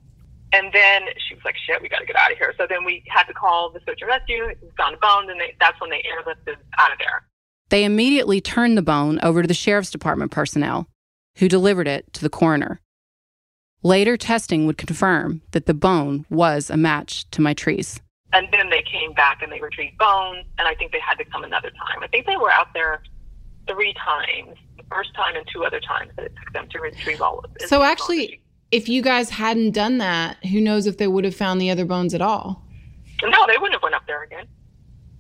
[0.54, 2.54] And then she was like, shit, we got to get out of here.
[2.58, 5.56] So then we had to call the search and rescue, found a bone, and they,
[5.60, 7.24] that's when they airlifted out of there.
[7.70, 10.88] They immediately turned the bone over to the sheriff's department personnel,
[11.42, 12.80] who delivered it to the coroner.
[13.82, 18.00] Later testing would confirm that the bone was a match to Mitrice.
[18.32, 21.26] And then they came back and they retrieved bones, and I think they had to
[21.26, 22.04] come another time.
[22.04, 23.02] I think they were out there
[23.68, 24.56] three times.
[24.78, 27.52] The first time and two other times that it took them to retrieve all of
[27.60, 27.68] it.
[27.68, 28.40] So actually,
[28.70, 31.86] if you guys hadn't done that, who knows if they would have found the other
[31.86, 32.64] bones at all?
[33.24, 34.46] No, they wouldn't have went up there again.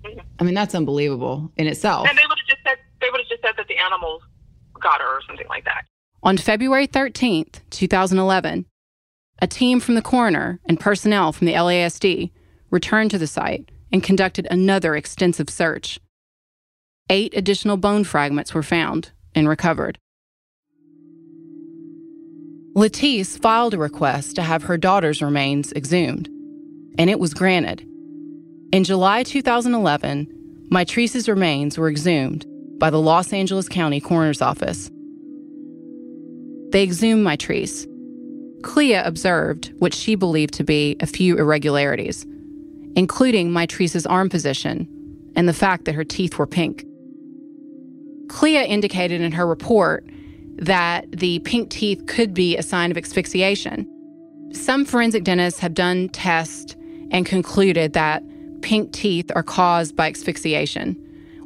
[0.06, 0.20] Mm-hmm.
[0.40, 2.08] I mean, that's unbelievable in itself.
[2.08, 4.22] And they would have just said they would have just said that the animals
[4.80, 5.86] got her or something like that.
[6.24, 8.68] On February 13th, 2011,
[9.42, 12.30] a team from the coroner and personnel from the LASD
[12.70, 16.00] returned to the site and conducted another extensive search.
[17.10, 19.98] Eight additional bone fragments were found and recovered.
[22.76, 26.28] Latice filed a request to have her daughter's remains exhumed,
[27.00, 27.82] and it was granted.
[28.72, 32.46] In July 2011, Mitrice's remains were exhumed
[32.78, 34.92] by the Los Angeles County Coroner's Office.
[36.72, 37.86] They exhumed Mitrice.
[38.64, 42.26] Clea observed what she believed to be a few irregularities,
[42.96, 44.88] including Mitrice's arm position
[45.36, 46.86] and the fact that her teeth were pink.
[48.30, 50.06] Clea indicated in her report
[50.58, 53.88] that the pink teeth could be a sign of asphyxiation.
[54.54, 56.76] Some forensic dentists have done tests
[57.12, 58.24] and concluded that
[58.62, 60.96] pink teeth are caused by asphyxiation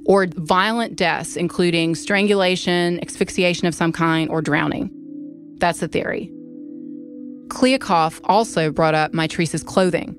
[0.06, 4.92] or violent deaths, including strangulation, asphyxiation of some kind, or drowning.
[5.58, 6.32] That's the theory.
[7.50, 10.16] Clea Koff also brought up Mitrice's clothing.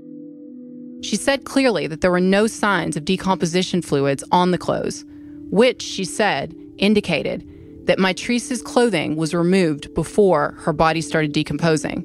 [1.03, 5.05] She said clearly that there were no signs of decomposition fluids on the clothes,
[5.51, 7.47] which she said indicated
[7.87, 12.05] that Mitrice's clothing was removed before her body started decomposing.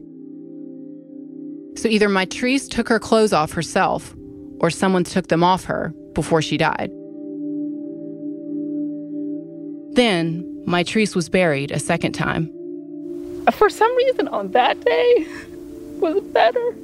[1.75, 4.13] So either Mitrice took her clothes off herself
[4.59, 6.91] or someone took them off her before she died.
[9.93, 12.53] Then, Mitrice was buried a second time.
[13.51, 15.27] For some reason, on that day
[15.99, 16.75] was better.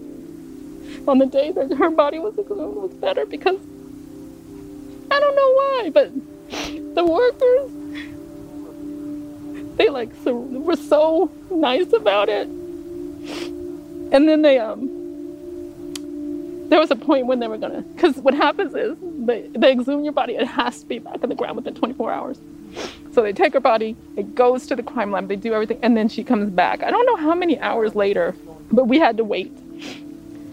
[1.08, 3.60] On the day that her body was exhumed was better because
[5.10, 6.12] I don't know why, but
[6.96, 7.72] the workers
[9.78, 12.48] they like so, were so nice about it.
[12.48, 14.94] And then they um
[16.70, 20.04] there was a point when they were gonna because what happens is they they exhume
[20.04, 22.40] your body, it has to be back in the ground within 24 hours.
[23.18, 25.98] So they take her body, it goes to the crime lab, they do everything, and
[25.98, 26.84] then she comes back.
[26.84, 28.36] I don't know how many hours later,
[28.72, 29.52] but we had to wait.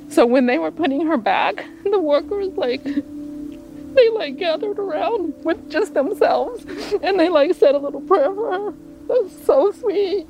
[0.09, 5.71] So when they were putting her back, the workers like they like gathered around with
[5.71, 6.65] just themselves
[7.03, 8.71] and they like said a little prayer for her.
[9.09, 10.27] That was so sweet.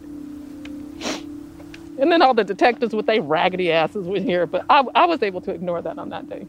[2.01, 5.22] And then all the detectives with their raggedy asses were here, but I, I was
[5.22, 6.49] able to ignore that on that day.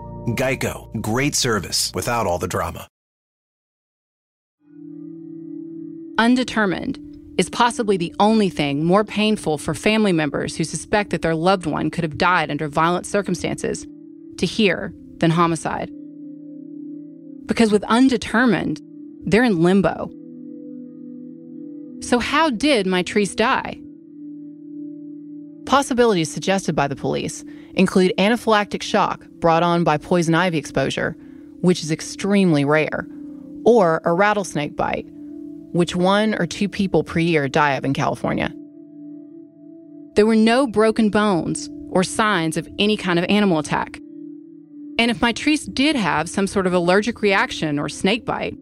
[0.27, 2.87] Geico, great service without all the drama.
[6.19, 6.99] Undetermined
[7.39, 11.65] is possibly the only thing more painful for family members who suspect that their loved
[11.65, 13.87] one could have died under violent circumstances
[14.37, 15.89] to hear than homicide.
[17.47, 18.79] Because with undetermined,
[19.25, 20.11] they're in limbo.
[22.01, 23.81] So, how did Mitrice die?
[25.65, 27.43] Possibilities suggested by the police
[27.73, 31.15] include anaphylactic shock brought on by poison ivy exposure,
[31.61, 33.07] which is extremely rare,
[33.65, 35.05] or a rattlesnake bite,
[35.73, 38.53] which one or two people per year die of in California.
[40.15, 43.99] There were no broken bones or signs of any kind of animal attack.
[44.99, 48.55] And if Mitrice did have some sort of allergic reaction or snake bite,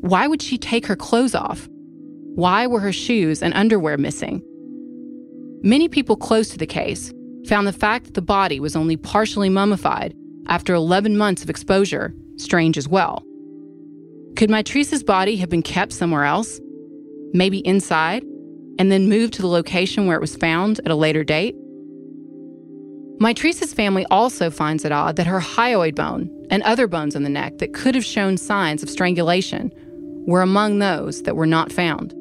[0.00, 1.68] why would she take her clothes off?
[2.34, 4.42] Why were her shoes and underwear missing?
[5.62, 7.12] Many people close to the case
[7.48, 10.14] found the fact that the body was only partially mummified
[10.48, 13.22] after 11 months of exposure strange as well.
[14.36, 16.60] Could Mitrice's body have been kept somewhere else?
[17.32, 18.22] Maybe inside,
[18.78, 21.56] and then moved to the location where it was found at a later date?
[23.18, 27.30] Mitrice's family also finds it odd that her hyoid bone and other bones in the
[27.30, 29.72] neck that could have shown signs of strangulation
[30.26, 32.14] were among those that were not found.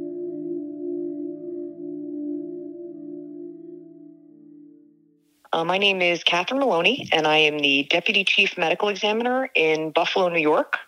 [5.55, 9.91] Uh, my name is Catherine Maloney, and I am the Deputy Chief Medical Examiner in
[9.91, 10.79] Buffalo, New York.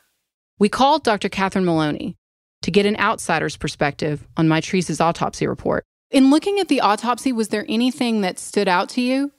[0.59, 1.29] We called Dr.
[1.29, 2.17] Catherine Maloney
[2.63, 5.85] to get an outsider's perspective on Mitrice's autopsy report.
[6.11, 9.31] In looking at the autopsy, was there anything that stood out to you?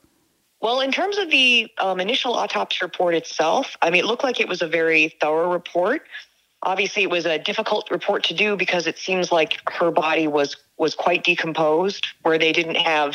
[0.62, 4.40] Well, in terms of the um, initial autopsy report itself, I mean, it looked like
[4.40, 6.06] it was a very thorough report.
[6.62, 10.56] Obviously, it was a difficult report to do because it seems like her body was
[10.78, 13.14] was quite decomposed, where they didn't have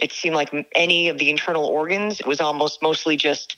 [0.00, 2.20] it seemed like any of the internal organs.
[2.20, 3.56] It was almost mostly just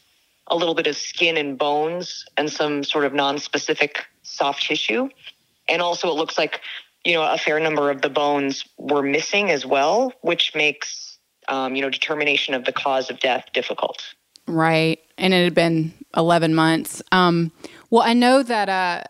[0.48, 5.08] a little bit of skin and bones and some sort of non-specific soft tissue.
[5.68, 6.60] And also, it looks like
[7.04, 11.18] you know a fair number of the bones were missing as well, which makes
[11.48, 14.02] um, you know determination of the cause of death difficult.
[14.48, 17.02] Right, and it had been eleven months.
[17.12, 17.52] Um,
[17.90, 19.04] well, I know that uh,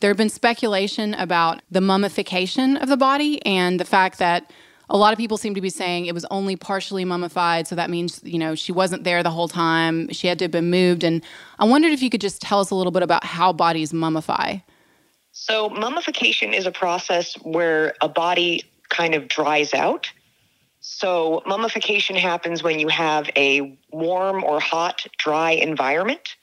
[0.00, 4.52] there had been speculation about the mummification of the body and the fact that
[4.88, 7.66] a lot of people seem to be saying it was only partially mummified.
[7.66, 10.08] So that means, you know, she wasn't there the whole time.
[10.12, 11.02] She had to have been moved.
[11.02, 11.22] And
[11.58, 14.62] I wondered if you could just tell us a little bit about how bodies mummify.
[15.32, 20.10] So, mummification is a process where a body kind of dries out.
[20.80, 26.36] So, mummification happens when you have a warm or hot, dry environment.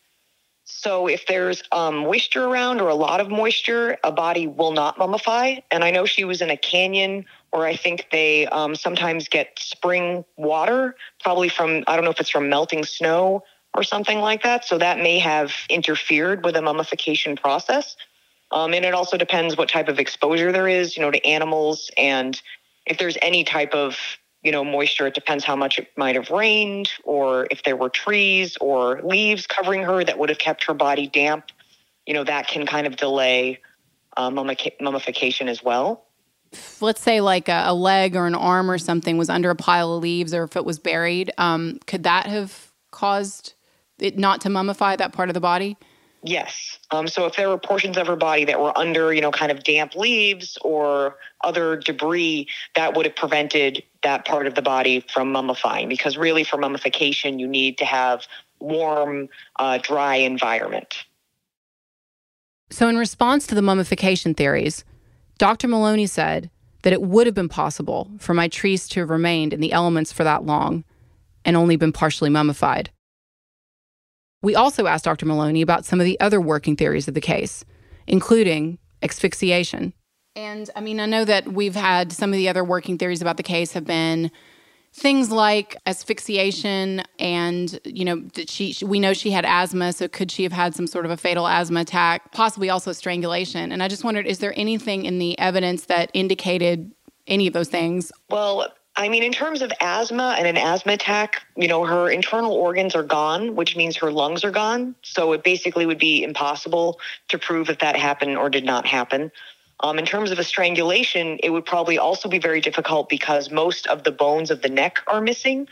[0.65, 4.97] So, if there's um, moisture around or a lot of moisture, a body will not
[4.97, 5.63] mummify.
[5.71, 9.57] And I know she was in a canyon, or I think they um, sometimes get
[9.59, 13.43] spring water, probably from, I don't know if it's from melting snow
[13.73, 14.65] or something like that.
[14.65, 17.95] So, that may have interfered with the mummification process.
[18.51, 21.89] Um, and it also depends what type of exposure there is, you know, to animals.
[21.97, 22.39] And
[22.85, 23.97] if there's any type of
[24.43, 25.07] you know, moisture.
[25.07, 29.47] It depends how much it might have rained, or if there were trees or leaves
[29.47, 31.45] covering her that would have kept her body damp.
[32.05, 33.61] You know, that can kind of delay
[34.17, 36.05] uh, mummification as well.
[36.81, 39.95] Let's say like a, a, leg or an arm or something was under a pile
[39.95, 43.53] of leaves, or if it was buried, um, could that have caused
[43.99, 45.77] it not to mummify that part of the body?
[46.23, 46.79] Yes.
[46.91, 49.51] Um, so if there were portions of her body that were under, you know, kind
[49.51, 55.01] of damp leaves or other debris, that would have prevented that part of the body
[55.01, 55.89] from mummifying.
[55.89, 58.25] Because really, for mummification, you need to have
[58.59, 59.27] warm,
[59.59, 60.95] uh, dry environment.
[62.69, 64.85] So, in response to the mummification theories,
[65.37, 65.67] Dr.
[65.67, 66.49] Maloney said
[66.83, 70.23] that it would have been possible for Mitrice to have remained in the elements for
[70.23, 70.83] that long
[71.45, 72.89] and only been partially mummified.
[74.41, 75.25] We also asked Dr.
[75.25, 77.63] Maloney about some of the other working theories of the case,
[78.07, 79.93] including asphyxiation.
[80.35, 83.37] And I mean, I know that we've had some of the other working theories about
[83.37, 84.31] the case have been
[84.93, 90.43] things like asphyxiation and you know she we know she had asthma so could she
[90.43, 94.03] have had some sort of a fatal asthma attack possibly also strangulation and i just
[94.03, 96.91] wondered is there anything in the evidence that indicated
[97.25, 101.41] any of those things well I mean, in terms of asthma and an asthma attack,
[101.57, 104.93] you know, her internal organs are gone, which means her lungs are gone.
[105.01, 109.31] So it basically would be impossible to prove if that happened or did not happen.
[109.83, 113.85] Um, in terms of a strangulation, it would probably also be very difficult because most
[113.87, 115.67] of the bones of the neck are missing.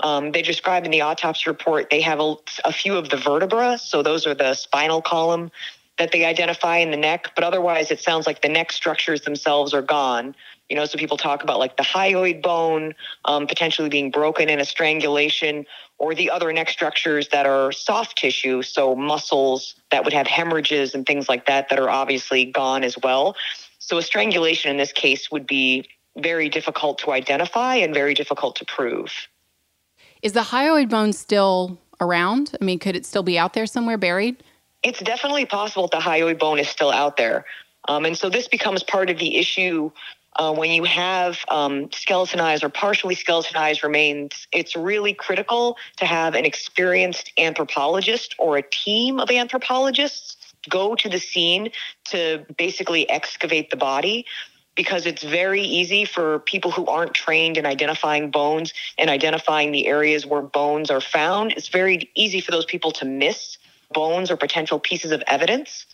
[0.00, 3.78] Um, they describe in the autopsy report they have a, a few of the vertebra,
[3.78, 5.50] so those are the spinal column
[5.98, 9.74] that they identify in the neck, but otherwise it sounds like the neck structures themselves
[9.74, 10.34] are gone.
[10.68, 12.94] You know, so people talk about like the hyoid bone
[13.24, 15.64] um, potentially being broken in a strangulation,
[15.98, 20.94] or the other neck structures that are soft tissue, so muscles that would have hemorrhages
[20.94, 23.34] and things like that that are obviously gone as well.
[23.78, 25.88] So a strangulation in this case would be
[26.18, 29.12] very difficult to identify and very difficult to prove.
[30.22, 32.56] Is the hyoid bone still around?
[32.60, 34.42] I mean, could it still be out there somewhere buried?
[34.82, 37.44] It's definitely possible that the hyoid bone is still out there.
[37.88, 39.90] Um, and so this becomes part of the issue
[40.36, 46.34] uh, when you have um, skeletonized or partially skeletonized remains, it's really critical to have
[46.34, 50.36] an experienced anthropologist or a team of anthropologists
[50.68, 51.70] go to the scene
[52.04, 54.26] to basically excavate the body
[54.74, 59.86] because it's very easy for people who aren't trained in identifying bones and identifying the
[59.86, 61.52] areas where bones are found.
[61.52, 63.58] It's very easy for those people to miss
[63.92, 65.86] bones or potential pieces of evidence.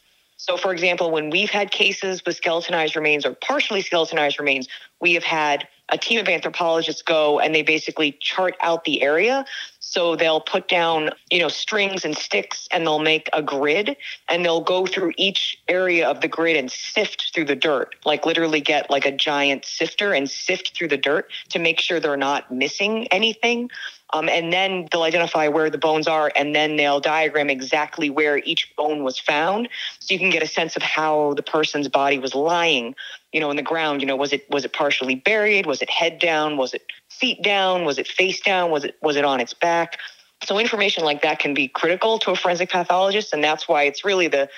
[0.42, 4.66] So, for example, when we've had cases with skeletonized remains or partially skeletonized remains,
[5.00, 9.44] we have had a team of anthropologists go and they basically chart out the area.
[9.78, 13.96] So they'll put down, you know, strings and sticks and they'll make a grid
[14.28, 18.26] and they'll go through each area of the grid and sift through the dirt, like
[18.26, 22.16] literally get like a giant sifter and sift through the dirt to make sure they're
[22.16, 23.70] not missing anything.
[24.12, 28.38] Um, and then they'll identify where the bones are, and then they'll diagram exactly where
[28.38, 29.68] each bone was found,
[30.00, 32.94] so you can get a sense of how the person's body was lying,
[33.32, 34.02] you know, in the ground.
[34.02, 35.66] You know, was it was it partially buried?
[35.66, 36.58] Was it head down?
[36.58, 37.84] Was it feet down?
[37.84, 38.70] Was it face down?
[38.70, 39.98] Was it was it on its back?
[40.44, 44.04] So information like that can be critical to a forensic pathologist, and that's why it's
[44.04, 44.48] really the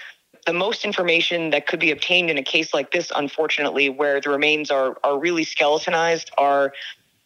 [0.46, 4.30] the most information that could be obtained in a case like this, unfortunately, where the
[4.30, 6.72] remains are are really skeletonized, are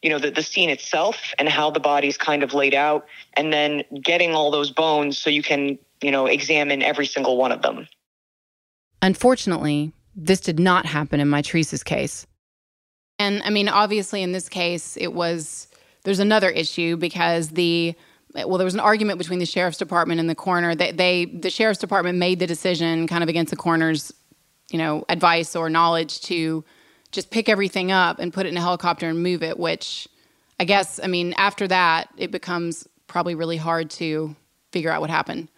[0.02, 3.52] you know the, the scene itself and how the body's kind of laid out and
[3.52, 7.62] then getting all those bones so you can you know examine every single one of
[7.62, 7.86] them.
[9.02, 12.26] Unfortunately this did not happen in Mitrice's case.
[13.18, 15.68] And i mean obviously in this case it was
[16.04, 17.94] there's another issue because the
[18.34, 20.74] well there was an argument between the sheriff's department and the coroner.
[20.74, 24.12] They, they the sheriff's department made the decision kind of against the coroner's
[24.70, 26.64] you know advice or knowledge to
[27.12, 30.08] just pick everything up and put it in a helicopter and move it, which
[30.60, 34.34] I guess, I mean, after that, it becomes probably really hard to
[34.72, 35.48] figure out what happened.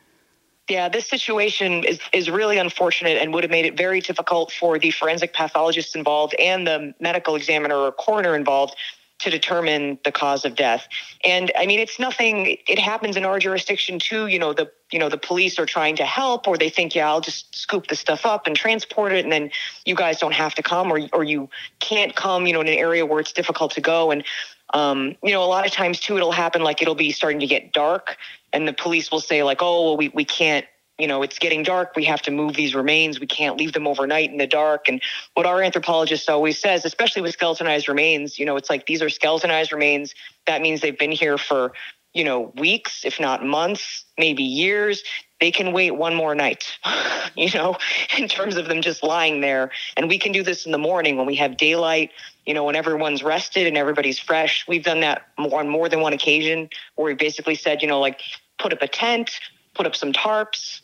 [0.68, 4.78] Yeah, this situation is, is really unfortunate and would have made it very difficult for
[4.78, 8.76] the forensic pathologist involved and the medical examiner or coroner involved
[9.20, 10.88] to determine the cause of death.
[11.24, 14.26] And I mean, it's nothing, it happens in our jurisdiction too.
[14.26, 17.08] You know, the, you know, the police are trying to help or they think, yeah,
[17.08, 19.24] I'll just scoop the stuff up and transport it.
[19.24, 19.50] And then
[19.84, 21.48] you guys don't have to come or, or you
[21.80, 24.10] can't come, you know, in an area where it's difficult to go.
[24.10, 24.24] And,
[24.72, 27.46] um, you know, a lot of times too, it'll happen like it'll be starting to
[27.46, 28.16] get dark
[28.52, 30.66] and the police will say like, oh, well, we, we can't,
[31.00, 31.96] you know, it's getting dark.
[31.96, 33.18] We have to move these remains.
[33.18, 34.86] We can't leave them overnight in the dark.
[34.86, 35.00] And
[35.34, 39.08] what our anthropologist always says, especially with skeletonized remains, you know, it's like these are
[39.08, 40.14] skeletonized remains.
[40.46, 41.72] That means they've been here for,
[42.12, 45.02] you know, weeks, if not months, maybe years.
[45.40, 46.64] They can wait one more night,
[47.34, 47.78] you know,
[48.18, 49.70] in terms of them just lying there.
[49.96, 52.10] And we can do this in the morning when we have daylight,
[52.44, 54.68] you know, when everyone's rested and everybody's fresh.
[54.68, 58.20] We've done that on more than one occasion where we basically said, you know, like
[58.58, 59.30] put up a tent,
[59.74, 60.82] put up some tarps,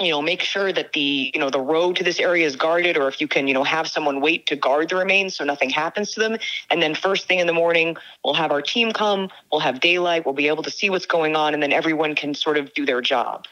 [0.00, 2.96] you know make sure that the you know the road to this area is guarded
[2.96, 5.70] or if you can you know have someone wait to guard the remains so nothing
[5.70, 6.36] happens to them.
[6.70, 10.24] And then first thing in the morning we'll have our team come we'll have daylight
[10.24, 12.86] we'll be able to see what's going on and then everyone can sort of do
[12.86, 13.46] their job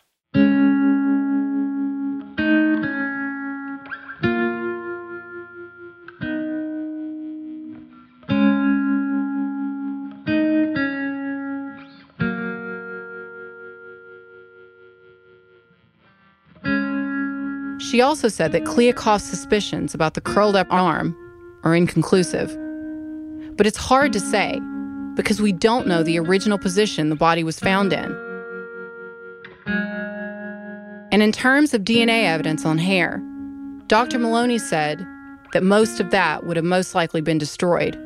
[17.97, 21.17] She also said that Clea Koff's suspicions about the curled up arm
[21.65, 22.55] are inconclusive.
[23.57, 24.61] But it's hard to say
[25.15, 28.15] because we don't know the original position the body was found in.
[31.11, 33.23] And in terms of DNA evidence on hair,
[33.87, 34.19] Dr.
[34.19, 34.99] Maloney said
[35.55, 37.99] that most of that would have most likely been destroyed.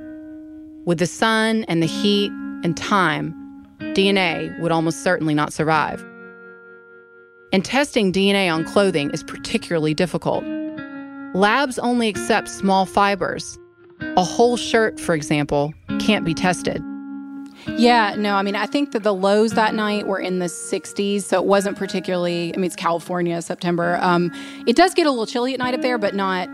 [0.84, 2.30] With the sun and the heat
[2.62, 3.34] and time,
[3.80, 6.00] DNA would almost certainly not survive.
[7.52, 10.44] And testing DNA on clothing is particularly difficult.
[11.34, 13.58] Labs only accept small fibers.
[14.16, 16.82] A whole shirt, for example, can't be tested.
[17.76, 21.22] Yeah, no, I mean, I think that the lows that night were in the 60s,
[21.22, 23.98] so it wasn't particularly, I mean, it's California, September.
[24.00, 24.32] Um,
[24.66, 26.48] it does get a little chilly at night up there, but not,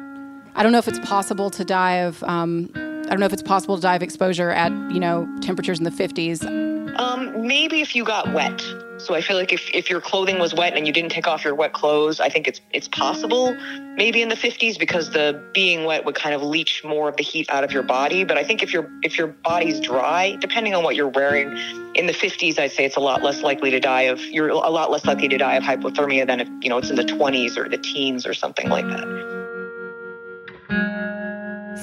[0.55, 3.43] I don't know if it's possible to die of, um, I don't know if it's
[3.43, 6.76] possible to die of exposure at, you know, temperatures in the 50s.
[6.99, 8.65] Um, maybe if you got wet.
[8.99, 11.45] So I feel like if, if your clothing was wet and you didn't take off
[11.45, 13.55] your wet clothes, I think it's it's possible
[13.97, 17.23] maybe in the 50s because the being wet would kind of leach more of the
[17.23, 18.25] heat out of your body.
[18.25, 21.49] But I think if your if your body's dry, depending on what you're wearing,
[21.95, 24.71] in the 50s I'd say it's a lot less likely to die of you're a
[24.71, 27.59] lot less likely to die of hypothermia than if you know it's in the 20s
[27.59, 29.07] or the teens or something like that.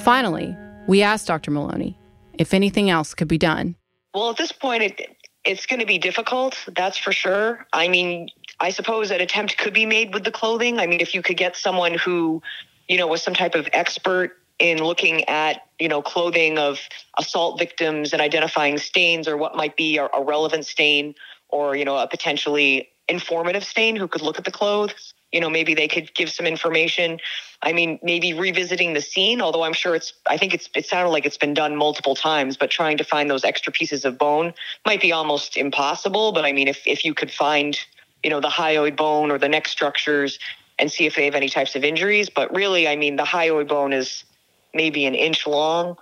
[0.02, 0.56] Finally,
[0.88, 1.52] we asked Dr.
[1.52, 1.96] Maloney
[2.34, 3.76] if anything else could be done.
[4.14, 7.66] Well, at this point, it, it's going to be difficult, that's for sure.
[7.72, 10.78] I mean, I suppose an attempt could be made with the clothing.
[10.78, 12.40] I mean, if you could get someone who,
[12.88, 16.78] you know, was some type of expert in looking at you know clothing of
[17.18, 21.14] assault victims and identifying stains or what might be a, a relevant stain
[21.48, 25.50] or you know a potentially informative stain who could look at the clothes you know
[25.50, 27.18] maybe they could give some information.
[27.60, 31.10] I mean maybe revisiting the scene although i'm sure it's i think it's it sounded
[31.10, 34.52] like it's been done multiple times but trying to find those extra pieces of bone
[34.86, 36.32] might be almost impossible.
[36.32, 37.78] But i mean if if you could find
[38.22, 40.38] you know the hyoid bone or the neck structures
[40.78, 42.30] and see if they have any types of injuries.
[42.30, 44.24] But really i mean the hyoid bone is
[44.72, 45.96] maybe an inch long.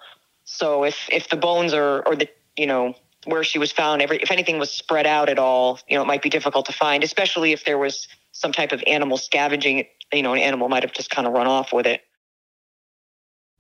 [0.45, 4.19] So if if the bones are or the you know where she was found every
[4.19, 7.05] if anything was spread out at all you know it might be difficult to find
[7.05, 8.09] especially if there was
[8.43, 11.47] some type of animal scavenging you know an animal might have just kind of run
[11.47, 12.03] off with it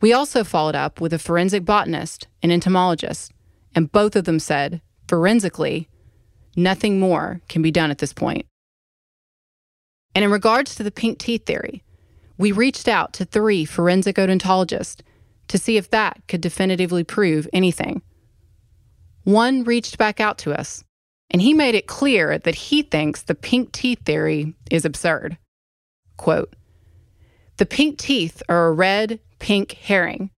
[0.00, 3.32] we also followed up with a forensic botanist and entomologist
[3.74, 5.88] and both of them said forensically
[6.56, 8.44] nothing more can be done at this point.
[10.14, 11.82] and in regards to the pink teeth theory
[12.36, 15.00] we reached out to three forensic odontologists
[15.46, 18.02] to see if that could definitively prove anything
[19.24, 20.82] one reached back out to us,
[21.32, 25.38] and he made it clear that he thinks the pink teeth theory is absurd.
[26.18, 26.54] Quote
[27.56, 30.30] The pink teeth are a red, pink herring.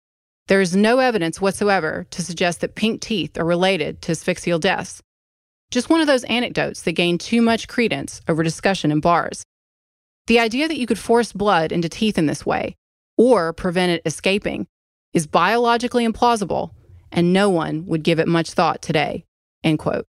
[0.48, 5.02] There is no evidence whatsoever to suggest that pink teeth are related to asphyxial deaths.
[5.72, 9.44] Just one of those anecdotes that gain too much credence over discussion in bars.
[10.28, 12.76] The idea that you could force blood into teeth in this way,
[13.18, 14.68] or prevent it escaping,
[15.14, 16.72] is biologically implausible
[17.12, 19.26] and no one would give it much thought today.
[19.64, 20.06] End quote.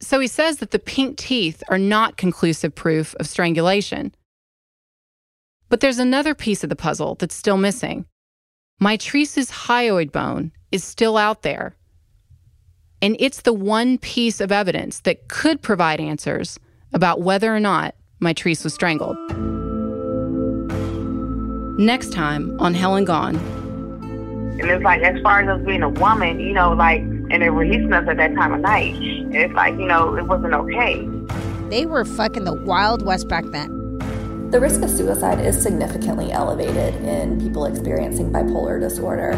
[0.00, 4.14] So he says that the pink teeth are not conclusive proof of strangulation.
[5.68, 8.06] But there's another piece of the puzzle that's still missing.
[8.82, 11.76] Mitrice's hyoid bone is still out there.
[13.02, 16.58] And it's the one piece of evidence that could provide answers
[16.92, 19.16] about whether or not Mitrice was strangled.
[21.78, 23.36] Next time on Hell and Gone,
[24.60, 27.50] and it's like, as far as us being a woman, you know, like, and they
[27.50, 28.94] were releasing us at that time of night.
[28.94, 31.06] And it's like, you know, it wasn't okay.
[31.68, 33.98] They were fucking the Wild West back then.
[34.50, 39.36] The risk of suicide is significantly elevated in people experiencing bipolar disorder.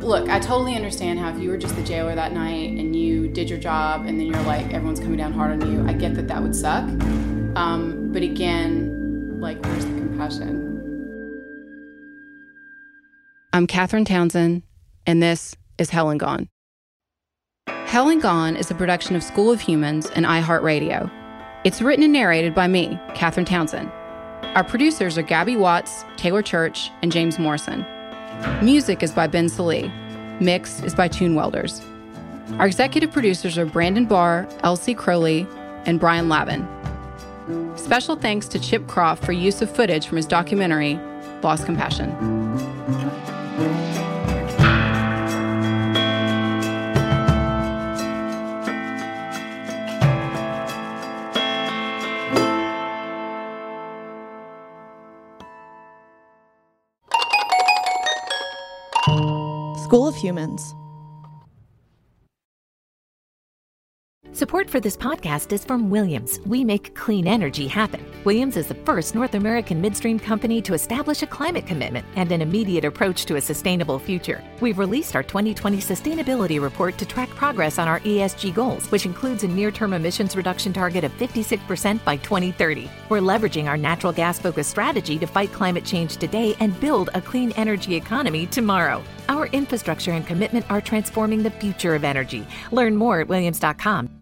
[0.00, 3.28] Look, I totally understand how if you were just the jailer that night and you
[3.28, 6.14] did your job and then you're like, everyone's coming down hard on you, I get
[6.14, 6.84] that that would suck.
[7.56, 10.62] Um, but again, like, where's the compassion?
[13.52, 14.62] I'm Catherine Townsend,
[15.06, 16.48] and this is Hell and Gone.
[17.96, 21.10] Hell and Gone is a production of School of Humans and iHeartRadio.
[21.64, 23.90] It's written and narrated by me, Catherine Townsend.
[24.54, 27.86] Our producers are Gabby Watts, Taylor Church, and James Morrison.
[28.62, 29.90] Music is by Ben Salee.
[30.40, 31.80] Mix is by Tune Welders.
[32.58, 35.46] Our executive producers are Brandon Barr, Elsie Crowley,
[35.86, 36.68] and Brian Lavin.
[37.78, 41.00] Special thanks to Chip Croft for use of footage from his documentary,
[41.42, 42.10] Lost Compassion.
[60.26, 60.74] Humans.
[64.46, 66.38] Support for this podcast is from Williams.
[66.46, 68.06] We make clean energy happen.
[68.22, 72.40] Williams is the first North American midstream company to establish a climate commitment and an
[72.40, 74.44] immediate approach to a sustainable future.
[74.60, 79.42] We've released our 2020 sustainability report to track progress on our ESG goals, which includes
[79.42, 82.88] a near term emissions reduction target of 56% by 2030.
[83.08, 87.20] We're leveraging our natural gas focused strategy to fight climate change today and build a
[87.20, 89.02] clean energy economy tomorrow.
[89.28, 92.46] Our infrastructure and commitment are transforming the future of energy.
[92.70, 94.15] Learn more at williams.com.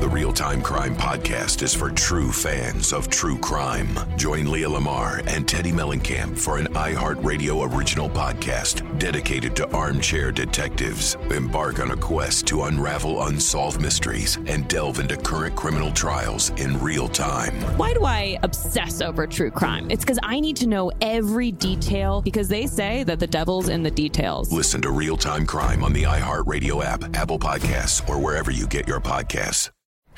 [0.00, 3.90] The Real Time Crime Podcast is for true fans of true crime.
[4.16, 11.16] Join Leah Lamar and Teddi Mellencamp for an iHeartRadio original podcast dedicated to armchair detectives.
[11.30, 16.80] Embark on a quest to unravel unsolved mysteries and delve into current criminal trials in
[16.80, 17.52] real time.
[17.76, 19.90] Why do I obsess over true crime?
[19.90, 23.82] It's because I need to know every detail because they say that the devil's in
[23.82, 24.50] the details.
[24.50, 28.88] Listen to Real Time Crime on the iHeartRadio app, Apple Podcasts, or wherever you get
[28.88, 29.68] your podcasts.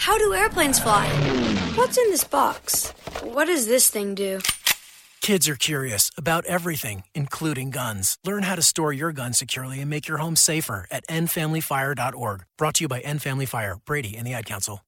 [0.03, 1.07] How do airplanes fly?
[1.77, 2.91] What's in this box?
[3.23, 4.41] What does this thing do?
[5.21, 8.19] Kids are curious about everything, including guns.
[8.25, 12.41] Learn how to store your gun securely and make your home safer at endfamilyfire.org.
[12.59, 14.81] Brought to you by End Family Fire, Brady, and the Ad Council.